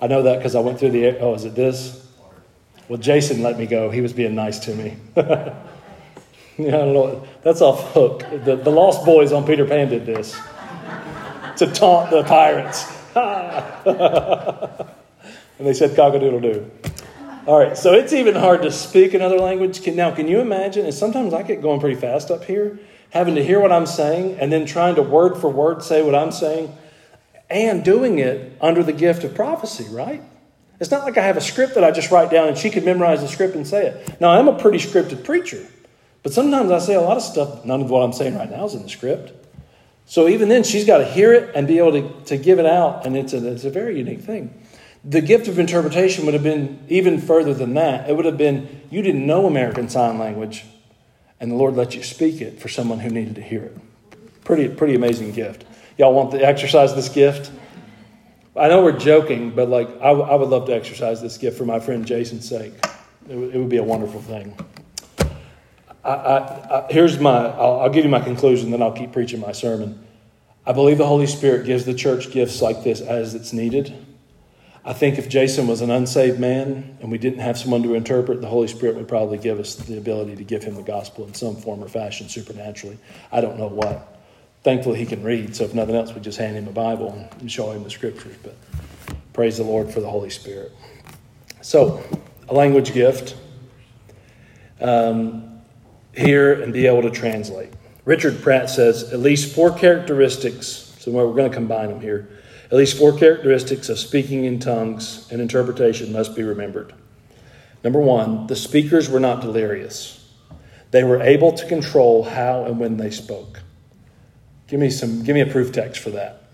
I 0.00 0.06
know 0.06 0.22
that 0.22 0.38
because 0.38 0.54
I 0.54 0.60
went 0.60 0.78
through 0.78 0.92
the. 0.92 1.18
Oh, 1.18 1.34
is 1.34 1.44
it 1.44 1.54
this? 1.54 2.08
Well, 2.88 2.98
Jason 2.98 3.42
let 3.42 3.58
me 3.58 3.66
go. 3.66 3.90
He 3.90 4.00
was 4.00 4.14
being 4.14 4.34
nice 4.34 4.60
to 4.60 4.74
me. 4.74 4.96
yeah, 5.14 5.52
I 6.56 6.70
don't 6.70 6.94
know. 6.94 7.28
That's 7.42 7.60
off 7.60 7.92
hook. 7.92 8.20
The, 8.46 8.56
the 8.56 8.70
Lost 8.70 9.04
Boys 9.04 9.30
on 9.30 9.46
Peter 9.46 9.66
Pan 9.66 9.90
did 9.90 10.06
this 10.06 10.40
to 11.58 11.70
taunt 11.70 12.10
the 12.10 12.24
pirates. 12.24 12.99
and 15.58 15.66
they 15.66 15.74
said 15.74 15.96
cock-a-doodle 15.96 16.40
doo. 16.40 16.70
All 17.46 17.58
right, 17.58 17.76
so 17.76 17.94
it's 17.94 18.12
even 18.12 18.34
hard 18.34 18.62
to 18.62 18.70
speak 18.70 19.14
another 19.14 19.38
language. 19.38 19.86
Now, 19.86 20.10
can 20.14 20.28
you 20.28 20.40
imagine? 20.40 20.84
And 20.84 20.94
sometimes 20.94 21.32
I 21.32 21.42
get 21.42 21.62
going 21.62 21.80
pretty 21.80 21.98
fast 21.98 22.30
up 22.30 22.44
here, 22.44 22.78
having 23.10 23.34
to 23.34 23.44
hear 23.44 23.58
what 23.58 23.72
I'm 23.72 23.86
saying 23.86 24.38
and 24.38 24.52
then 24.52 24.66
trying 24.66 24.94
to 24.96 25.02
word 25.02 25.36
for 25.38 25.48
word 25.50 25.82
say 25.82 26.02
what 26.02 26.14
I'm 26.14 26.32
saying 26.32 26.72
and 27.50 27.84
doing 27.84 28.18
it 28.18 28.56
under 28.60 28.82
the 28.82 28.92
gift 28.92 29.24
of 29.24 29.34
prophecy, 29.34 29.86
right? 29.90 30.22
It's 30.78 30.90
not 30.90 31.04
like 31.04 31.18
I 31.18 31.22
have 31.22 31.36
a 31.36 31.42
script 31.42 31.74
that 31.74 31.84
I 31.84 31.90
just 31.90 32.10
write 32.10 32.30
down 32.30 32.48
and 32.48 32.56
she 32.56 32.70
could 32.70 32.84
memorize 32.84 33.20
the 33.20 33.28
script 33.28 33.54
and 33.54 33.66
say 33.66 33.86
it. 33.86 34.20
Now, 34.20 34.30
I'm 34.30 34.48
a 34.48 34.56
pretty 34.56 34.78
scripted 34.78 35.24
preacher, 35.24 35.66
but 36.22 36.32
sometimes 36.32 36.70
I 36.70 36.78
say 36.78 36.94
a 36.94 37.00
lot 37.00 37.16
of 37.16 37.22
stuff, 37.22 37.64
none 37.64 37.82
of 37.82 37.90
what 37.90 38.02
I'm 38.02 38.12
saying 38.12 38.36
right 38.36 38.50
now 38.50 38.64
is 38.64 38.74
in 38.74 38.82
the 38.82 38.88
script. 38.88 39.32
So 40.10 40.26
even 40.26 40.48
then, 40.48 40.64
she's 40.64 40.84
got 40.84 40.98
to 40.98 41.04
hear 41.04 41.32
it 41.32 41.54
and 41.54 41.68
be 41.68 41.78
able 41.78 41.92
to, 41.92 42.24
to 42.24 42.36
give 42.36 42.58
it 42.58 42.66
out, 42.66 43.06
and 43.06 43.16
it's 43.16 43.32
a, 43.32 43.46
it's 43.46 43.62
a 43.62 43.70
very 43.70 43.96
unique 43.96 44.22
thing. 44.22 44.52
The 45.04 45.20
gift 45.20 45.46
of 45.46 45.60
interpretation 45.60 46.24
would 46.24 46.34
have 46.34 46.42
been 46.42 46.84
even 46.88 47.20
further 47.20 47.54
than 47.54 47.74
that. 47.74 48.10
It 48.10 48.16
would 48.16 48.24
have 48.24 48.36
been 48.36 48.80
you 48.90 49.02
didn't 49.02 49.24
know 49.24 49.46
American 49.46 49.88
Sign 49.88 50.18
Language, 50.18 50.64
and 51.38 51.52
the 51.52 51.54
Lord 51.54 51.76
let 51.76 51.94
you 51.94 52.02
speak 52.02 52.40
it 52.40 52.58
for 52.58 52.66
someone 52.66 52.98
who 52.98 53.08
needed 53.08 53.36
to 53.36 53.40
hear 53.40 53.62
it. 53.62 53.78
Pretty, 54.42 54.68
pretty 54.68 54.96
amazing 54.96 55.30
gift. 55.30 55.64
Y'all 55.96 56.12
want 56.12 56.32
to 56.32 56.44
exercise 56.44 56.92
this 56.96 57.08
gift? 57.08 57.52
I 58.56 58.66
know 58.66 58.82
we're 58.82 58.98
joking, 58.98 59.50
but 59.50 59.68
like 59.68 59.90
I, 60.00 60.08
w- 60.08 60.24
I 60.24 60.34
would 60.34 60.48
love 60.48 60.66
to 60.66 60.74
exercise 60.74 61.22
this 61.22 61.38
gift 61.38 61.56
for 61.56 61.66
my 61.66 61.78
friend 61.78 62.04
Jason's 62.04 62.48
sake. 62.48 62.74
It, 63.28 63.34
w- 63.34 63.50
it 63.50 63.58
would 63.58 63.68
be 63.68 63.76
a 63.76 63.84
wonderful 63.84 64.20
thing. 64.20 64.56
I, 66.04 66.10
I, 66.10 66.86
here's 66.90 67.18
my, 67.18 67.46
I'll, 67.48 67.80
I'll 67.80 67.90
give 67.90 68.04
you 68.04 68.10
my 68.10 68.20
conclusion, 68.20 68.70
then 68.70 68.82
I'll 68.82 68.92
keep 68.92 69.12
preaching 69.12 69.40
my 69.40 69.52
sermon. 69.52 70.06
I 70.66 70.72
believe 70.72 70.98
the 70.98 71.06
Holy 71.06 71.26
Spirit 71.26 71.66
gives 71.66 71.84
the 71.84 71.94
church 71.94 72.30
gifts 72.30 72.62
like 72.62 72.84
this 72.84 73.00
as 73.00 73.34
it's 73.34 73.52
needed. 73.52 73.94
I 74.84 74.94
think 74.94 75.18
if 75.18 75.28
Jason 75.28 75.66
was 75.66 75.82
an 75.82 75.90
unsaved 75.90 76.40
man 76.40 76.96
and 77.00 77.10
we 77.10 77.18
didn't 77.18 77.40
have 77.40 77.58
someone 77.58 77.82
to 77.82 77.94
interpret, 77.94 78.40
the 78.40 78.48
Holy 78.48 78.66
Spirit 78.66 78.96
would 78.96 79.08
probably 79.08 79.36
give 79.36 79.60
us 79.60 79.74
the 79.76 79.98
ability 79.98 80.36
to 80.36 80.44
give 80.44 80.62
him 80.62 80.74
the 80.74 80.82
gospel 80.82 81.26
in 81.26 81.34
some 81.34 81.56
form 81.56 81.84
or 81.84 81.88
fashion 81.88 82.28
supernaturally. 82.28 82.98
I 83.30 83.42
don't 83.42 83.58
know 83.58 83.68
what 83.68 84.20
thankfully 84.62 84.98
he 84.98 85.06
can 85.06 85.22
read. 85.22 85.54
So 85.54 85.64
if 85.64 85.74
nothing 85.74 85.96
else, 85.96 86.14
we 86.14 86.20
just 86.20 86.38
hand 86.38 86.56
him 86.56 86.68
a 86.68 86.72
Bible 86.72 87.28
and 87.38 87.50
show 87.50 87.70
him 87.72 87.82
the 87.82 87.90
scriptures. 87.90 88.36
But 88.42 88.56
praise 89.32 89.58
the 89.58 89.64
Lord 89.64 89.90
for 89.90 90.00
the 90.00 90.08
Holy 90.08 90.30
Spirit. 90.30 90.72
So, 91.62 92.02
a 92.48 92.54
language 92.54 92.92
gift. 92.92 93.36
Um, 94.80 95.49
hear 96.14 96.52
and 96.60 96.72
be 96.72 96.86
able 96.86 97.02
to 97.02 97.10
translate. 97.10 97.72
Richard 98.04 98.42
Pratt 98.42 98.70
says 98.70 99.12
at 99.12 99.20
least 99.20 99.54
four 99.54 99.70
characteristics, 99.70 100.94
so 100.98 101.10
we're 101.10 101.32
going 101.32 101.50
to 101.50 101.54
combine 101.54 101.88
them 101.88 102.00
here. 102.00 102.28
At 102.70 102.76
least 102.76 102.96
four 102.96 103.16
characteristics 103.16 103.88
of 103.88 103.98
speaking 103.98 104.44
in 104.44 104.58
tongues 104.58 105.28
and 105.30 105.40
interpretation 105.40 106.12
must 106.12 106.36
be 106.36 106.42
remembered. 106.42 106.94
Number 107.82 108.00
one, 108.00 108.46
the 108.46 108.56
speakers 108.56 109.08
were 109.08 109.20
not 109.20 109.40
delirious. 109.40 110.16
They 110.90 111.04
were 111.04 111.20
able 111.20 111.52
to 111.52 111.66
control 111.66 112.24
how 112.24 112.64
and 112.64 112.78
when 112.78 112.96
they 112.96 113.10
spoke. 113.10 113.62
Give 114.66 114.78
me 114.78 114.90
some 114.90 115.24
give 115.24 115.34
me 115.34 115.40
a 115.40 115.46
proof 115.46 115.72
text 115.72 116.00
for 116.00 116.10
that. 116.10 116.44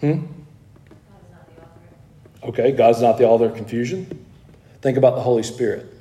Hmm? 0.00 0.26
Okay, 2.42 2.72
God's 2.72 3.00
not 3.00 3.18
the 3.18 3.26
author 3.26 3.46
of 3.46 3.56
confusion. 3.56 4.24
Think 4.80 4.96
about 4.96 5.16
the 5.16 5.22
Holy 5.22 5.42
Spirit. 5.42 5.95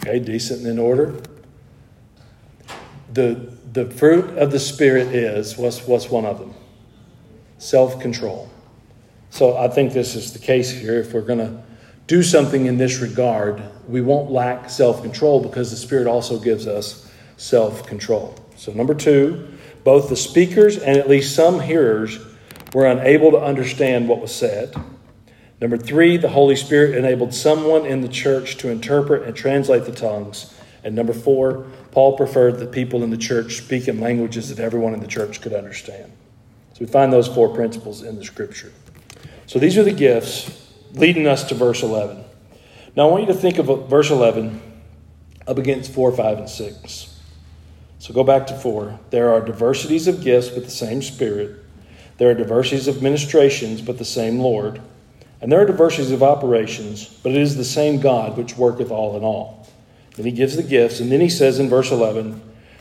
Okay, 0.00 0.18
decent 0.18 0.60
and 0.60 0.68
in 0.70 0.78
order. 0.78 1.20
The 3.12 3.52
the 3.72 3.90
fruit 3.90 4.36
of 4.38 4.50
the 4.50 4.60
Spirit 4.60 5.08
is 5.08 5.56
what's 5.56 5.86
what's 5.86 6.10
one 6.10 6.24
of 6.24 6.38
them? 6.38 6.54
Self-control. 7.58 8.50
So 9.30 9.56
I 9.56 9.68
think 9.68 9.92
this 9.92 10.14
is 10.14 10.32
the 10.32 10.38
case 10.38 10.70
here. 10.70 11.00
If 11.00 11.12
we're 11.14 11.22
gonna 11.22 11.64
do 12.06 12.22
something 12.22 12.66
in 12.66 12.76
this 12.76 13.00
regard, 13.00 13.62
we 13.88 14.00
won't 14.00 14.30
lack 14.30 14.68
self 14.68 15.02
control 15.02 15.40
because 15.40 15.70
the 15.70 15.76
Spirit 15.76 16.06
also 16.06 16.38
gives 16.38 16.66
us 16.66 17.10
self 17.36 17.86
control. 17.86 18.36
So, 18.56 18.72
number 18.72 18.94
two, 18.94 19.48
Both 19.84 20.08
the 20.08 20.16
speakers 20.16 20.78
and 20.78 20.96
at 20.96 21.10
least 21.10 21.36
some 21.36 21.60
hearers 21.60 22.18
were 22.72 22.86
unable 22.86 23.30
to 23.32 23.38
understand 23.38 24.08
what 24.08 24.20
was 24.20 24.34
said. 24.34 24.74
Number 25.60 25.76
three, 25.76 26.16
the 26.16 26.30
Holy 26.30 26.56
Spirit 26.56 26.96
enabled 26.96 27.32
someone 27.32 27.86
in 27.86 28.00
the 28.00 28.08
church 28.08 28.56
to 28.58 28.68
interpret 28.68 29.22
and 29.22 29.36
translate 29.36 29.84
the 29.84 29.92
tongues. 29.92 30.54
And 30.82 30.94
number 30.94 31.14
four, 31.14 31.66
Paul 31.92 32.16
preferred 32.16 32.58
that 32.58 32.72
people 32.72 33.02
in 33.02 33.10
the 33.10 33.16
church 33.16 33.56
speak 33.56 33.88
in 33.88 34.00
languages 34.00 34.48
that 34.48 34.62
everyone 34.62 34.94
in 34.94 35.00
the 35.00 35.06
church 35.06 35.40
could 35.40 35.52
understand. 35.54 36.12
So 36.74 36.80
we 36.80 36.86
find 36.86 37.12
those 37.12 37.28
four 37.28 37.54
principles 37.54 38.02
in 38.02 38.16
the 38.16 38.24
scripture. 38.24 38.72
So 39.46 39.58
these 39.58 39.78
are 39.78 39.84
the 39.84 39.92
gifts 39.92 40.70
leading 40.92 41.26
us 41.26 41.44
to 41.44 41.54
verse 41.54 41.82
11. 41.82 42.24
Now 42.96 43.08
I 43.08 43.10
want 43.10 43.22
you 43.22 43.32
to 43.32 43.38
think 43.38 43.58
of 43.58 43.70
uh, 43.70 43.76
verse 43.76 44.10
11 44.10 44.60
up 45.46 45.58
against 45.58 45.92
4, 45.92 46.12
5, 46.12 46.38
and 46.38 46.48
6. 46.48 47.20
So 47.98 48.14
go 48.14 48.24
back 48.24 48.46
to 48.48 48.56
4. 48.56 48.98
There 49.10 49.32
are 49.32 49.40
diversities 49.40 50.06
of 50.06 50.22
gifts, 50.22 50.48
but 50.48 50.64
the 50.64 50.70
same 50.70 51.02
Spirit. 51.02 51.64
There 52.18 52.30
are 52.30 52.34
diversities 52.34 52.86
of 52.86 53.02
ministrations, 53.02 53.82
but 53.82 53.98
the 53.98 54.04
same 54.04 54.38
Lord. 54.38 54.80
And 55.44 55.52
there 55.52 55.60
are 55.60 55.66
diversities 55.66 56.10
of 56.10 56.22
operations, 56.22 57.04
but 57.22 57.32
it 57.32 57.36
is 57.36 57.54
the 57.54 57.66
same 57.66 58.00
God 58.00 58.38
which 58.38 58.56
worketh 58.56 58.90
all 58.90 59.14
in 59.14 59.22
all. 59.22 59.68
Then 60.16 60.24
he 60.24 60.32
gives 60.32 60.56
the 60.56 60.62
gifts, 60.62 61.00
and 61.00 61.12
then 61.12 61.20
he 61.20 61.28
says 61.28 61.58
in 61.58 61.68
verse 61.68 61.90
11, 61.90 62.40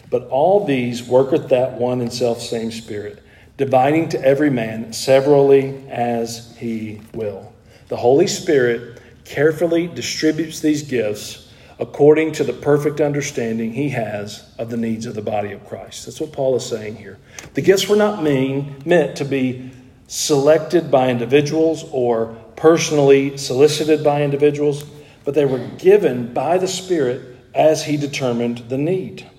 But 0.09 0.29
all 0.29 0.65
these 0.65 1.03
worketh 1.03 1.49
that 1.49 1.73
one 1.73 1.99
and 1.99 2.13
self 2.13 2.41
same 2.41 2.71
Spirit, 2.71 3.21
dividing 3.57 4.07
to 4.07 4.21
every 4.23 4.49
man 4.49 4.93
severally 4.93 5.85
as 5.89 6.55
he 6.57 7.01
will. 7.13 7.51
The 7.89 7.97
Holy 7.97 8.27
Spirit 8.27 9.01
carefully 9.25 9.87
distributes 9.87 10.61
these 10.61 10.83
gifts 10.83 11.51
according 11.79 12.31
to 12.31 12.45
the 12.45 12.53
perfect 12.53 13.01
understanding 13.01 13.73
he 13.73 13.89
has 13.89 14.49
of 14.57 14.69
the 14.69 14.77
needs 14.77 15.05
of 15.05 15.15
the 15.15 15.21
body 15.21 15.51
of 15.51 15.67
Christ. 15.67 16.05
That's 16.05 16.21
what 16.21 16.31
Paul 16.31 16.55
is 16.55 16.65
saying 16.65 16.95
here. 16.95 17.17
The 17.55 17.61
gifts 17.61 17.89
were 17.89 17.97
not 17.97 18.23
mean, 18.23 18.81
meant 18.85 19.17
to 19.17 19.25
be 19.25 19.69
selected 20.07 20.91
by 20.91 21.09
individuals 21.09 21.83
or 21.91 22.37
personally 22.63 23.35
solicited 23.35 24.01
by 24.05 24.23
individuals, 24.23 24.85
but 25.25 25.33
they 25.33 25.43
were 25.43 25.67
given 25.79 26.33
by 26.33 26.57
the 26.57 26.67
Spirit 26.67 27.35
as 27.53 27.83
He 27.83 27.97
determined 27.97 28.59
the 28.69 28.77
need. 28.77 29.29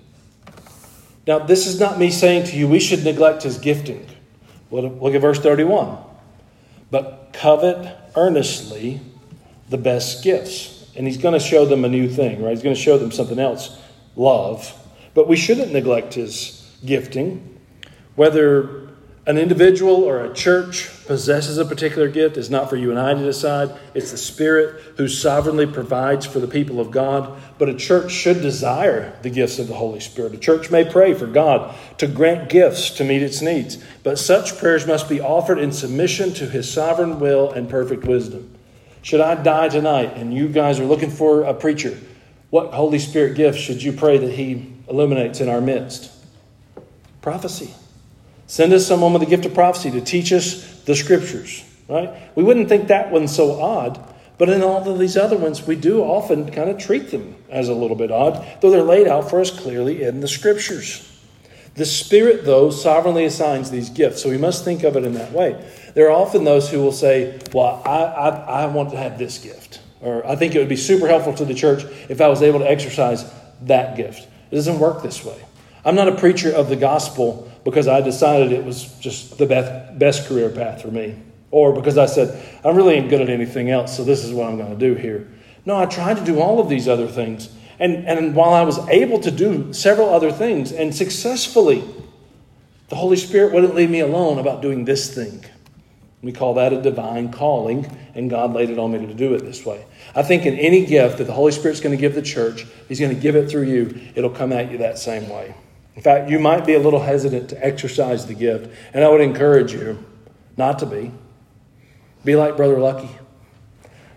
Now, 1.26 1.38
this 1.38 1.66
is 1.66 1.80
not 1.80 1.98
me 1.98 2.10
saying 2.10 2.48
to 2.48 2.56
you 2.58 2.68
we 2.68 2.78
should 2.78 3.02
neglect 3.02 3.44
His 3.44 3.56
gifting. 3.56 4.06
Look 4.70 5.14
at 5.14 5.22
verse 5.22 5.40
31. 5.40 5.96
But 6.90 7.30
covet 7.32 7.96
earnestly 8.14 9.00
the 9.70 9.78
best 9.78 10.22
gifts. 10.22 10.86
And 10.94 11.06
He's 11.06 11.16
going 11.16 11.32
to 11.32 11.40
show 11.40 11.64
them 11.64 11.82
a 11.86 11.88
new 11.88 12.10
thing, 12.10 12.42
right? 12.42 12.50
He's 12.50 12.62
going 12.62 12.76
to 12.76 12.80
show 12.80 12.98
them 12.98 13.10
something 13.10 13.38
else 13.38 13.80
love. 14.16 14.70
But 15.14 15.28
we 15.28 15.36
shouldn't 15.36 15.72
neglect 15.72 16.12
His 16.12 16.70
gifting, 16.84 17.58
whether 18.16 18.83
an 19.26 19.38
individual 19.38 20.04
or 20.04 20.22
a 20.22 20.34
church 20.34 20.90
possesses 21.06 21.56
a 21.56 21.64
particular 21.64 22.08
gift 22.08 22.36
is 22.36 22.50
not 22.50 22.68
for 22.68 22.76
you 22.76 22.90
and 22.90 22.98
I 22.98 23.14
to 23.14 23.24
decide. 23.24 23.70
It's 23.94 24.10
the 24.10 24.18
Spirit 24.18 24.82
who 24.98 25.08
sovereignly 25.08 25.66
provides 25.66 26.26
for 26.26 26.40
the 26.40 26.48
people 26.48 26.78
of 26.78 26.90
God. 26.90 27.40
But 27.58 27.70
a 27.70 27.74
church 27.74 28.12
should 28.12 28.42
desire 28.42 29.18
the 29.22 29.30
gifts 29.30 29.58
of 29.58 29.68
the 29.68 29.74
Holy 29.74 30.00
Spirit. 30.00 30.34
A 30.34 30.38
church 30.38 30.70
may 30.70 30.84
pray 30.84 31.14
for 31.14 31.26
God 31.26 31.74
to 31.98 32.06
grant 32.06 32.50
gifts 32.50 32.90
to 32.90 33.04
meet 33.04 33.22
its 33.22 33.40
needs. 33.40 33.82
But 34.02 34.18
such 34.18 34.58
prayers 34.58 34.86
must 34.86 35.08
be 35.08 35.22
offered 35.22 35.58
in 35.58 35.72
submission 35.72 36.34
to 36.34 36.46
His 36.46 36.70
sovereign 36.70 37.18
will 37.18 37.50
and 37.50 37.68
perfect 37.68 38.04
wisdom. 38.04 38.54
Should 39.00 39.22
I 39.22 39.42
die 39.42 39.68
tonight 39.68 40.12
and 40.16 40.34
you 40.34 40.48
guys 40.48 40.78
are 40.80 40.86
looking 40.86 41.10
for 41.10 41.44
a 41.44 41.54
preacher, 41.54 41.98
what 42.50 42.74
Holy 42.74 42.98
Spirit 42.98 43.36
gift 43.36 43.58
should 43.58 43.82
you 43.82 43.92
pray 43.92 44.18
that 44.18 44.32
He 44.32 44.70
illuminates 44.86 45.40
in 45.40 45.48
our 45.48 45.62
midst? 45.62 46.10
Prophecy. 47.22 47.74
Send 48.46 48.72
us 48.72 48.86
someone 48.86 49.12
with 49.12 49.22
the 49.22 49.28
gift 49.28 49.46
of 49.46 49.54
prophecy 49.54 49.90
to 49.92 50.00
teach 50.00 50.32
us 50.32 50.80
the 50.82 50.94
scriptures, 50.94 51.64
right? 51.88 52.10
We 52.36 52.42
wouldn't 52.42 52.68
think 52.68 52.88
that 52.88 53.10
one's 53.10 53.34
so 53.34 53.60
odd, 53.60 53.98
but 54.36 54.48
in 54.48 54.62
all 54.62 54.88
of 54.88 54.98
these 54.98 55.16
other 55.16 55.36
ones, 55.36 55.66
we 55.66 55.76
do 55.76 56.02
often 56.02 56.50
kind 56.50 56.68
of 56.68 56.78
treat 56.78 57.10
them 57.10 57.36
as 57.48 57.68
a 57.68 57.74
little 57.74 57.96
bit 57.96 58.10
odd, 58.10 58.46
though 58.60 58.70
they're 58.70 58.82
laid 58.82 59.06
out 59.06 59.30
for 59.30 59.40
us 59.40 59.50
clearly 59.50 60.02
in 60.02 60.20
the 60.20 60.28
scriptures. 60.28 61.10
The 61.74 61.84
Spirit, 61.84 62.44
though, 62.44 62.70
sovereignly 62.70 63.24
assigns 63.24 63.70
these 63.70 63.90
gifts, 63.90 64.22
so 64.22 64.30
we 64.30 64.38
must 64.38 64.64
think 64.64 64.84
of 64.84 64.96
it 64.96 65.04
in 65.04 65.14
that 65.14 65.32
way. 65.32 65.64
There 65.94 66.08
are 66.08 66.12
often 66.12 66.44
those 66.44 66.70
who 66.70 66.80
will 66.80 66.92
say, 66.92 67.40
Well, 67.52 67.82
I, 67.84 68.04
I, 68.04 68.28
I 68.62 68.66
want 68.66 68.90
to 68.90 68.96
have 68.96 69.18
this 69.18 69.38
gift, 69.38 69.80
or 70.00 70.24
I 70.24 70.36
think 70.36 70.54
it 70.54 70.60
would 70.60 70.68
be 70.68 70.76
super 70.76 71.08
helpful 71.08 71.34
to 71.34 71.44
the 71.44 71.54
church 71.54 71.84
if 72.08 72.20
I 72.20 72.28
was 72.28 72.42
able 72.42 72.60
to 72.60 72.70
exercise 72.70 73.24
that 73.62 73.96
gift. 73.96 74.28
It 74.52 74.54
doesn't 74.54 74.78
work 74.78 75.02
this 75.02 75.24
way. 75.24 75.40
I'm 75.84 75.96
not 75.96 76.08
a 76.08 76.14
preacher 76.14 76.52
of 76.52 76.68
the 76.68 76.76
gospel 76.76 77.50
because 77.64 77.88
I 77.88 78.00
decided 78.00 78.52
it 78.52 78.64
was 78.64 78.84
just 79.00 79.38
the 79.38 79.46
best, 79.46 79.98
best 79.98 80.28
career 80.28 80.50
path 80.50 80.82
for 80.82 80.88
me. 80.88 81.16
Or 81.50 81.72
because 81.72 81.96
I 81.96 82.06
said, 82.06 82.42
I 82.64 82.70
really 82.70 82.94
ain't 82.94 83.08
good 83.08 83.20
at 83.20 83.30
anything 83.30 83.70
else, 83.70 83.96
so 83.96 84.04
this 84.04 84.24
is 84.24 84.32
what 84.32 84.48
I'm 84.48 84.56
going 84.56 84.76
to 84.76 84.78
do 84.78 84.94
here. 84.94 85.30
No, 85.64 85.76
I 85.76 85.86
tried 85.86 86.18
to 86.18 86.24
do 86.24 86.40
all 86.40 86.60
of 86.60 86.68
these 86.68 86.88
other 86.88 87.06
things. 87.06 87.48
And, 87.78 88.06
and 88.06 88.34
while 88.34 88.52
I 88.52 88.62
was 88.62 88.78
able 88.88 89.20
to 89.20 89.30
do 89.30 89.72
several 89.72 90.12
other 90.12 90.30
things 90.30 90.72
and 90.72 90.94
successfully, 90.94 91.82
the 92.88 92.96
Holy 92.96 93.16
Spirit 93.16 93.52
wouldn't 93.52 93.74
leave 93.74 93.90
me 93.90 94.00
alone 94.00 94.38
about 94.38 94.62
doing 94.62 94.84
this 94.84 95.12
thing. 95.12 95.44
We 96.22 96.32
call 96.32 96.54
that 96.54 96.72
a 96.72 96.80
divine 96.80 97.32
calling, 97.32 97.86
and 98.14 98.30
God 98.30 98.54
laid 98.54 98.70
it 98.70 98.78
on 98.78 98.92
me 98.92 99.06
to 99.06 99.14
do 99.14 99.34
it 99.34 99.44
this 99.44 99.64
way. 99.64 99.84
I 100.14 100.22
think 100.22 100.46
in 100.46 100.54
any 100.58 100.86
gift 100.86 101.18
that 101.18 101.24
the 101.24 101.32
Holy 101.32 101.52
Spirit's 101.52 101.80
going 101.80 101.94
to 101.94 102.00
give 102.00 102.14
the 102.14 102.22
church, 102.22 102.66
He's 102.88 103.00
going 103.00 103.14
to 103.14 103.20
give 103.20 103.36
it 103.36 103.50
through 103.50 103.64
you, 103.64 104.00
it'll 104.14 104.30
come 104.30 104.52
at 104.52 104.70
you 104.70 104.78
that 104.78 104.98
same 104.98 105.28
way. 105.28 105.54
In 105.96 106.02
fact, 106.02 106.28
you 106.28 106.38
might 106.38 106.66
be 106.66 106.74
a 106.74 106.80
little 106.80 107.00
hesitant 107.00 107.50
to 107.50 107.64
exercise 107.64 108.26
the 108.26 108.34
gift, 108.34 108.70
and 108.92 109.04
I 109.04 109.08
would 109.08 109.20
encourage 109.20 109.72
you 109.72 110.04
not 110.56 110.78
to 110.80 110.86
be. 110.86 111.12
Be 112.24 112.36
like 112.36 112.56
Brother 112.56 112.78
Lucky. 112.78 113.10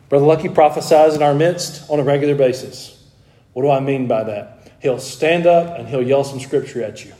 Brother 0.09 0.25
Lucky 0.25 0.49
prophesies 0.49 1.15
in 1.15 1.21
our 1.21 1.33
midst 1.33 1.89
on 1.89 1.99
a 1.99 2.03
regular 2.03 2.35
basis. 2.35 3.05
What 3.53 3.63
do 3.63 3.69
I 3.69 3.79
mean 3.79 4.07
by 4.07 4.23
that? 4.23 4.71
He'll 4.81 4.99
stand 4.99 5.45
up 5.45 5.77
and 5.77 5.87
he'll 5.87 6.03
yell 6.03 6.23
some 6.23 6.39
scripture 6.39 6.83
at 6.83 7.03
you. 7.03 7.13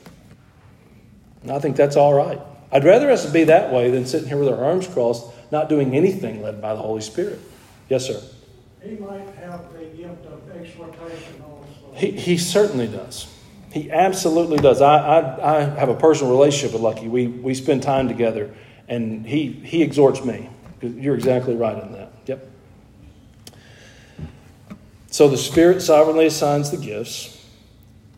And 1.44 1.52
I 1.52 1.60
think 1.60 1.76
that's 1.76 1.96
all 1.96 2.14
right. 2.14 2.40
I'd 2.72 2.84
rather 2.84 3.10
us 3.12 3.30
be 3.32 3.46
that 3.46 3.72
way 3.72 3.92
than 3.92 4.06
sitting 4.06 4.28
here 4.28 4.38
with 4.38 4.50
our 4.50 4.64
arms 4.64 4.88
crossed, 4.88 5.26
not 5.52 5.70
doing 5.70 5.96
anything 5.96 6.42
led 6.42 6.62
by 6.62 6.74
the 6.74 6.82
Holy 6.82 7.02
Spirit. 7.02 7.40
Yes, 7.90 8.06
sir. 8.06 8.22
He 8.82 8.96
might 8.96 9.28
have 9.36 9.72
the 9.74 9.86
gift 9.86 10.26
of 10.26 10.50
exhortation 10.52 11.42
also. 11.42 11.94
He, 11.96 12.12
he 12.12 12.38
certainly 12.38 12.88
does. 12.88 13.28
He 13.72 13.92
absolutely 13.92 14.58
does. 14.58 14.82
I, 14.82 14.98
I, 14.98 15.58
I 15.58 15.62
have 15.62 15.90
a 15.90 15.96
personal 15.96 16.32
relationship 16.32 16.74
with 16.74 16.82
Lucky. 16.82 17.08
We, 17.08 17.28
we 17.28 17.54
spend 17.54 17.84
time 17.84 18.08
together, 18.08 18.54
and 18.88 19.26
he, 19.26 19.52
he 19.52 19.84
exhorts 19.84 20.24
me. 20.24 20.50
You're 20.82 21.16
exactly 21.16 21.56
right 21.56 21.82
in 21.82 21.92
that. 21.94 22.12
Yep. 22.26 22.50
So 25.08 25.28
the 25.28 25.38
Spirit 25.38 25.82
sovereignly 25.82 26.28
assigns 26.28 26.72
the 26.72 26.78
gifts. 26.78 27.34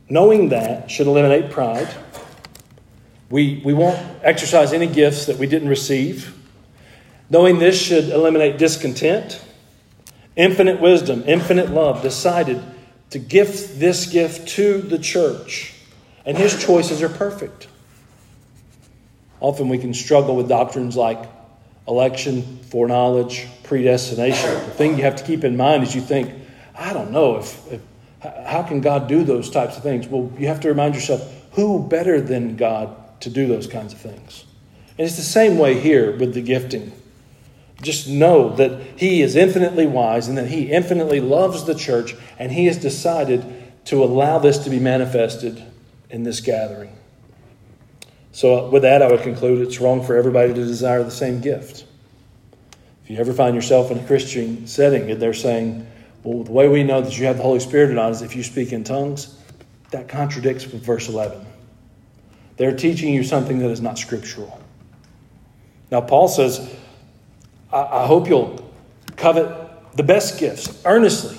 Knowing 0.09 0.49
that 0.49 0.89
should 0.89 1.07
eliminate 1.07 1.51
pride. 1.51 1.87
We, 3.29 3.61
we 3.63 3.73
won't 3.73 3.99
exercise 4.23 4.73
any 4.73 4.87
gifts 4.87 5.27
that 5.27 5.37
we 5.37 5.45
didn't 5.45 5.69
receive. 5.69 6.35
Knowing 7.29 7.59
this 7.59 7.79
should 7.79 8.09
eliminate 8.09 8.57
discontent. 8.57 9.43
Infinite 10.35 10.81
wisdom, 10.81 11.23
infinite 11.27 11.69
love 11.69 12.01
decided 12.01 12.61
to 13.11 13.19
gift 13.19 13.79
this 13.79 14.05
gift 14.05 14.49
to 14.49 14.81
the 14.81 14.99
church. 14.99 15.73
And 16.25 16.37
his 16.37 16.63
choices 16.63 17.01
are 17.01 17.09
perfect. 17.09 17.67
Often 19.39 19.69
we 19.69 19.77
can 19.77 19.93
struggle 19.93 20.35
with 20.35 20.49
doctrines 20.49 20.95
like 20.95 21.29
election, 21.87 22.59
foreknowledge, 22.69 23.47
predestination. 23.63 24.53
The 24.53 24.71
thing 24.71 24.97
you 24.97 25.03
have 25.03 25.15
to 25.15 25.23
keep 25.23 25.43
in 25.43 25.57
mind 25.57 25.83
is 25.83 25.95
you 25.95 26.01
think, 26.01 26.31
I 26.75 26.93
don't 26.93 27.11
know 27.11 27.37
if, 27.37 27.71
if 27.71 27.81
how 28.21 28.63
can 28.63 28.81
God 28.81 29.07
do 29.07 29.23
those 29.23 29.49
types 29.49 29.77
of 29.77 29.83
things? 29.83 30.07
Well, 30.07 30.31
you 30.37 30.47
have 30.47 30.59
to 30.61 30.67
remind 30.67 30.93
yourself, 30.95 31.21
who 31.53 31.87
better 31.87 32.21
than 32.21 32.57
God 32.57 33.21
to 33.21 33.29
do 33.29 33.47
those 33.47 33.65
kinds 33.65 33.93
of 33.93 33.99
things? 33.99 34.45
And 34.97 35.07
it's 35.07 35.15
the 35.15 35.21
same 35.21 35.57
way 35.57 35.79
here 35.79 36.15
with 36.17 36.33
the 36.33 36.41
gifting. 36.41 36.91
Just 37.81 38.07
know 38.07 38.55
that 38.55 38.99
He 38.99 39.21
is 39.21 39.35
infinitely 39.35 39.87
wise 39.87 40.27
and 40.27 40.37
that 40.37 40.49
He 40.49 40.71
infinitely 40.71 41.19
loves 41.19 41.65
the 41.65 41.75
church, 41.75 42.15
and 42.37 42.51
He 42.51 42.65
has 42.65 42.77
decided 42.77 43.45
to 43.85 44.03
allow 44.03 44.39
this 44.39 44.57
to 44.59 44.69
be 44.69 44.79
manifested 44.79 45.63
in 46.09 46.23
this 46.23 46.41
gathering. 46.41 46.95
So, 48.31 48.69
with 48.69 48.83
that, 48.83 49.01
I 49.01 49.09
would 49.09 49.21
conclude 49.21 49.65
it's 49.65 49.79
wrong 49.79 50.03
for 50.03 50.15
everybody 50.15 50.53
to 50.53 50.65
desire 50.65 51.03
the 51.03 51.11
same 51.11 51.41
gift. 51.41 51.85
If 53.03 53.09
you 53.09 53.17
ever 53.17 53.33
find 53.33 53.55
yourself 53.55 53.89
in 53.91 53.97
a 53.97 54.05
Christian 54.05 54.67
setting 54.67 55.09
and 55.09 55.21
they're 55.21 55.33
saying, 55.33 55.87
well, 56.23 56.43
the 56.43 56.51
way 56.51 56.67
we 56.67 56.83
know 56.83 57.01
that 57.01 57.17
you 57.17 57.25
have 57.25 57.37
the 57.37 57.43
Holy 57.43 57.59
Spirit 57.59 57.89
or 57.89 57.93
not 57.93 58.11
is 58.11 58.21
if 58.21 58.35
you 58.35 58.43
speak 58.43 58.71
in 58.71 58.83
tongues, 58.83 59.35
that 59.91 60.07
contradicts 60.07 60.67
with 60.67 60.83
verse 60.83 61.09
11. 61.09 61.45
They're 62.57 62.75
teaching 62.75 63.13
you 63.13 63.23
something 63.23 63.59
that 63.59 63.69
is 63.71 63.81
not 63.81 63.97
scriptural. 63.97 64.59
Now, 65.91 66.01
Paul 66.01 66.27
says, 66.27 66.75
I, 67.71 68.05
hope 68.05 68.27
you'll 68.27 68.71
covet 69.15 69.95
the 69.95 70.03
best 70.03 70.39
gifts 70.39 70.81
earnestly. 70.85 71.37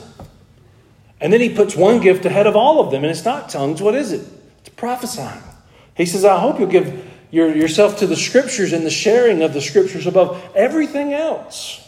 And 1.20 1.32
then 1.32 1.40
he 1.40 1.54
puts 1.54 1.74
one 1.74 2.00
gift 2.00 2.24
ahead 2.24 2.46
of 2.46 2.56
all 2.56 2.80
of 2.80 2.90
them, 2.90 3.02
and 3.02 3.10
it's 3.10 3.24
not 3.24 3.48
tongues. 3.48 3.82
What 3.82 3.94
is 3.94 4.12
it? 4.12 4.26
It's 4.60 4.68
prophesying. 4.70 5.42
He 5.96 6.06
says, 6.06 6.24
I 6.24 6.38
hope 6.38 6.58
you'll 6.58 6.68
give 6.68 7.04
your, 7.30 7.54
yourself 7.54 7.98
to 7.98 8.06
the 8.06 8.16
scriptures 8.16 8.72
and 8.72 8.86
the 8.86 8.90
sharing 8.90 9.42
of 9.42 9.52
the 9.52 9.60
scriptures 9.60 10.06
above 10.06 10.42
everything 10.54 11.12
else. 11.12 11.86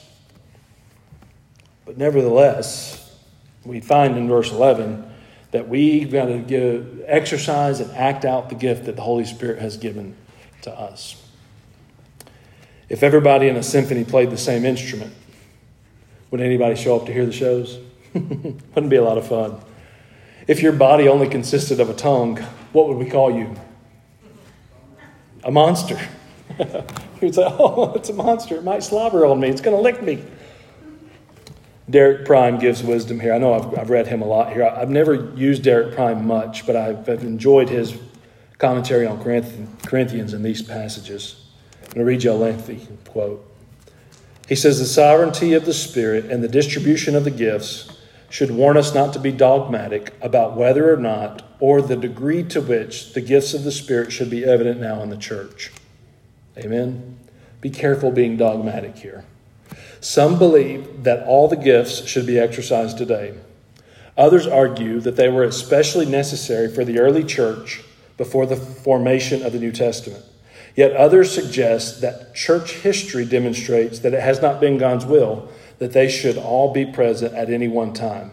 But 1.84 1.96
nevertheless, 1.96 3.16
we 3.64 3.80
find 3.80 4.16
in 4.16 4.28
verse 4.28 4.50
11 4.50 5.10
that 5.52 5.68
we've 5.68 6.10
got 6.10 6.26
to 6.26 6.38
give, 6.38 7.02
exercise 7.06 7.80
and 7.80 7.90
act 7.92 8.24
out 8.24 8.48
the 8.48 8.54
gift 8.54 8.86
that 8.86 8.96
the 8.96 9.02
Holy 9.02 9.24
Spirit 9.24 9.60
has 9.60 9.76
given 9.76 10.16
to 10.62 10.72
us. 10.72 11.21
If 12.92 13.02
everybody 13.02 13.48
in 13.48 13.56
a 13.56 13.62
symphony 13.62 14.04
played 14.04 14.30
the 14.30 14.36
same 14.36 14.66
instrument, 14.66 15.14
would 16.30 16.42
anybody 16.42 16.76
show 16.76 16.94
up 16.94 17.06
to 17.06 17.12
hear 17.12 17.24
the 17.24 17.32
shows? 17.32 17.78
Wouldn't 18.14 18.90
be 18.90 18.96
a 18.96 19.02
lot 19.02 19.16
of 19.16 19.26
fun. 19.26 19.58
If 20.46 20.60
your 20.60 20.72
body 20.72 21.08
only 21.08 21.26
consisted 21.26 21.80
of 21.80 21.88
a 21.88 21.94
tongue, 21.94 22.36
what 22.72 22.88
would 22.88 22.98
we 22.98 23.08
call 23.08 23.34
you? 23.34 23.56
A 25.42 25.50
monster. 25.50 25.98
You'd 27.22 27.34
say, 27.34 27.44
Oh, 27.46 27.92
it's 27.96 28.10
a 28.10 28.12
monster. 28.12 28.56
It 28.56 28.62
might 28.62 28.82
slobber 28.82 29.24
on 29.24 29.40
me. 29.40 29.48
It's 29.48 29.62
going 29.62 29.74
to 29.74 29.82
lick 29.82 30.02
me. 30.02 30.22
Derek 31.88 32.26
Prime 32.26 32.58
gives 32.58 32.82
wisdom 32.82 33.20
here. 33.20 33.32
I 33.32 33.38
know 33.38 33.54
I've, 33.54 33.78
I've 33.78 33.90
read 33.90 34.06
him 34.06 34.20
a 34.20 34.26
lot 34.26 34.52
here. 34.52 34.66
I've 34.66 34.90
never 34.90 35.14
used 35.34 35.62
Derek 35.62 35.94
Prime 35.94 36.26
much, 36.26 36.66
but 36.66 36.76
I've, 36.76 37.08
I've 37.08 37.22
enjoyed 37.22 37.70
his 37.70 37.96
commentary 38.58 39.06
on 39.06 39.18
Corinthians 39.22 40.34
in 40.34 40.42
these 40.42 40.60
passages. 40.60 41.42
I'm 41.92 41.96
going 41.96 42.06
to 42.06 42.10
read 42.10 42.24
you 42.24 42.32
a 42.32 42.32
lengthy 42.32 42.88
quote. 43.10 43.46
He 44.48 44.56
says, 44.56 44.78
The 44.78 44.86
sovereignty 44.86 45.52
of 45.52 45.66
the 45.66 45.74
Spirit 45.74 46.24
and 46.24 46.42
the 46.42 46.48
distribution 46.48 47.14
of 47.14 47.24
the 47.24 47.30
gifts 47.30 47.98
should 48.30 48.50
warn 48.50 48.78
us 48.78 48.94
not 48.94 49.12
to 49.12 49.18
be 49.18 49.30
dogmatic 49.30 50.14
about 50.22 50.56
whether 50.56 50.90
or 50.90 50.96
not, 50.96 51.42
or 51.60 51.82
the 51.82 51.96
degree 51.96 52.42
to 52.44 52.62
which, 52.62 53.12
the 53.12 53.20
gifts 53.20 53.52
of 53.52 53.64
the 53.64 53.70
Spirit 53.70 54.10
should 54.10 54.30
be 54.30 54.42
evident 54.42 54.80
now 54.80 55.02
in 55.02 55.10
the 55.10 55.18
church. 55.18 55.70
Amen? 56.56 57.18
Be 57.60 57.68
careful 57.68 58.10
being 58.10 58.38
dogmatic 58.38 58.96
here. 58.96 59.26
Some 60.00 60.38
believe 60.38 61.04
that 61.04 61.26
all 61.26 61.46
the 61.46 61.56
gifts 61.56 62.06
should 62.06 62.26
be 62.26 62.38
exercised 62.38 62.96
today. 62.96 63.34
Others 64.16 64.46
argue 64.46 64.98
that 65.00 65.16
they 65.16 65.28
were 65.28 65.44
especially 65.44 66.06
necessary 66.06 66.72
for 66.72 66.86
the 66.86 67.00
early 67.00 67.22
church 67.22 67.82
before 68.16 68.46
the 68.46 68.56
formation 68.56 69.42
of 69.42 69.52
the 69.52 69.58
New 69.58 69.72
Testament. 69.72 70.24
Yet 70.74 70.92
others 70.92 71.34
suggest 71.34 72.00
that 72.00 72.34
church 72.34 72.72
history 72.74 73.24
demonstrates 73.24 73.98
that 74.00 74.14
it 74.14 74.22
has 74.22 74.40
not 74.40 74.60
been 74.60 74.78
God's 74.78 75.04
will 75.04 75.48
that 75.78 75.92
they 75.92 76.08
should 76.08 76.38
all 76.38 76.72
be 76.72 76.86
present 76.86 77.34
at 77.34 77.50
any 77.50 77.68
one 77.68 77.92
time. 77.92 78.30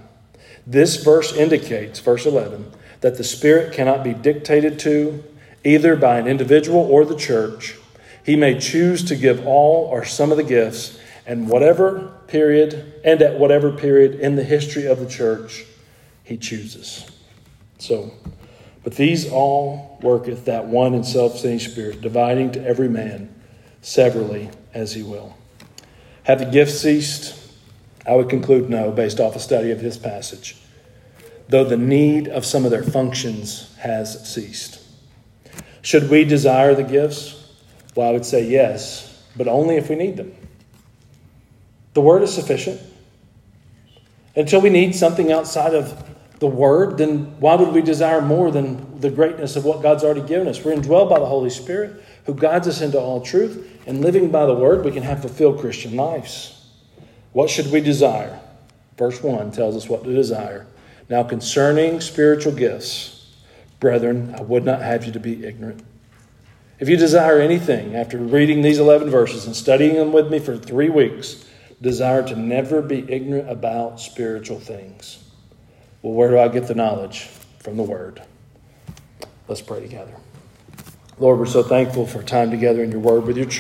This 0.68 1.04
verse 1.04 1.34
indicates, 1.36 2.00
verse 2.00 2.26
11, 2.26 2.72
that 3.02 3.18
the 3.18 3.24
Spirit 3.24 3.74
cannot 3.74 4.04
be 4.04 4.14
dictated 4.14 4.78
to 4.80 5.24
either 5.64 5.96
by 5.96 6.20
an 6.20 6.28
individual 6.28 6.82
or 6.82 7.06
the 7.06 7.16
church. 7.16 7.76
He 8.24 8.36
may 8.36 8.60
choose 8.60 9.04
to 9.06 9.16
give 9.16 9.46
all 9.48 9.86
or 9.86 10.06
some 10.06 10.32
of 10.32 10.38
the 10.38 10.44
gifts 10.44 11.00
and 11.26 11.50
whatever 11.50 12.14
period 12.28 13.02
and 13.04 13.22
at 13.22 13.40
whatever 13.40 13.72
period 13.72 14.20
in 14.20 14.36
the 14.36 14.44
history 14.44 14.86
of 14.86 15.00
the 15.00 15.10
church 15.10 15.66
he 16.24 16.38
chooses. 16.38 17.10
So, 17.80 18.12
but 18.90 18.98
these 18.98 19.32
all 19.32 20.00
worketh 20.02 20.46
that 20.46 20.66
one 20.66 20.96
and 20.96 21.06
self 21.06 21.38
same 21.38 21.60
Spirit, 21.60 22.02
dividing 22.02 22.54
to 22.54 22.66
every 22.66 22.90
man 22.90 23.32
severally 23.82 24.50
as 24.74 24.96
he 24.96 25.04
will. 25.04 25.38
Have 26.24 26.40
the 26.40 26.46
gifts 26.46 26.80
ceased? 26.80 27.40
I 28.08 28.16
would 28.16 28.30
conclude 28.30 28.68
no, 28.68 28.90
based 28.90 29.20
off 29.20 29.36
a 29.36 29.40
study 29.40 29.70
of 29.70 29.80
this 29.80 29.96
passage, 29.96 30.58
though 31.50 31.64
the 31.64 31.78
need 31.78 32.30
of 32.30 32.48
some 32.48 32.66
of 32.66 32.72
their 32.72 32.82
functions 32.82 33.76
has 33.78 34.28
ceased. 34.28 34.82
Should 35.84 36.10
we 36.10 36.26
desire 36.26 36.74
the 36.74 36.84
gifts? 36.84 37.48
Well, 37.94 38.10
I 38.10 38.12
would 38.12 38.26
say 38.26 38.50
yes, 38.50 39.24
but 39.38 39.48
only 39.48 39.76
if 39.76 39.88
we 39.88 39.98
need 39.98 40.18
them. 40.18 40.34
The 41.94 42.02
Word 42.02 42.24
is 42.24 42.34
sufficient. 42.34 42.82
Until 44.36 44.62
we 44.62 44.72
need 44.72 44.96
something 44.96 45.32
outside 45.32 45.76
of 45.76 46.09
the 46.40 46.48
Word, 46.48 46.98
then 46.98 47.40
why 47.40 47.56
would 47.56 47.74
we 47.74 47.82
desire 47.82 48.22
more 48.22 48.50
than 48.50 49.00
the 49.00 49.10
greatness 49.10 49.56
of 49.56 49.66
what 49.66 49.82
God's 49.82 50.04
already 50.04 50.22
given 50.22 50.48
us? 50.48 50.64
We're 50.64 50.76
indwelled 50.76 51.10
by 51.10 51.20
the 51.20 51.26
Holy 51.26 51.50
Spirit 51.50 52.02
who 52.26 52.34
guides 52.34 52.68
us 52.68 52.82
into 52.82 53.00
all 53.00 53.22
truth, 53.22 53.80
and 53.88 54.02
living 54.02 54.30
by 54.30 54.46
the 54.46 54.54
Word, 54.54 54.86
we 54.86 54.92
can 54.92 55.02
have 55.04 55.22
fulfilled 55.22 55.60
Christian 55.60 55.96
lives. 55.96 56.68
What 57.32 57.50
should 57.50 57.72
we 57.72 57.82
desire? 57.82 58.40
Verse 58.98 59.24
1 59.24 59.52
tells 59.52 59.76
us 59.76 59.90
what 59.90 60.04
to 60.04 60.14
desire. 60.14 60.68
Now, 61.10 61.24
concerning 61.24 62.02
spiritual 62.02 62.54
gifts, 62.54 63.34
brethren, 63.80 64.36
I 64.38 64.44
would 64.44 64.64
not 64.64 64.82
have 64.82 65.06
you 65.06 65.12
to 65.12 65.20
be 65.20 65.44
ignorant. 65.44 65.84
If 66.80 66.88
you 66.88 66.98
desire 66.98 67.40
anything 67.40 67.96
after 67.96 68.18
reading 68.18 68.62
these 68.62 68.78
11 68.78 69.10
verses 69.10 69.46
and 69.46 69.56
studying 69.56 69.96
them 69.96 70.14
with 70.14 70.30
me 70.30 70.38
for 70.38 70.56
three 70.56 70.90
weeks, 70.90 71.46
desire 71.82 72.26
to 72.28 72.36
never 72.36 72.82
be 72.82 73.12
ignorant 73.12 73.50
about 73.50 74.00
spiritual 74.00 74.60
things. 74.60 75.18
Well, 76.02 76.14
where 76.14 76.30
do 76.30 76.40
I 76.40 76.48
get 76.48 76.68
the 76.68 76.76
knowledge? 76.76 77.30
From 77.60 77.76
the 77.76 77.84
Word. 77.84 78.22
Let's 79.48 79.62
pray 79.62 79.82
together. 79.82 80.16
Lord, 81.18 81.40
we're 81.40 81.46
so 81.46 81.62
thankful 81.62 82.08
for 82.08 82.24
time 82.24 82.52
together 82.52 82.82
in 82.82 82.92
your 82.92 83.02
Word 83.02 83.26
with 83.26 83.36
your 83.36 83.46
church. 83.46 83.58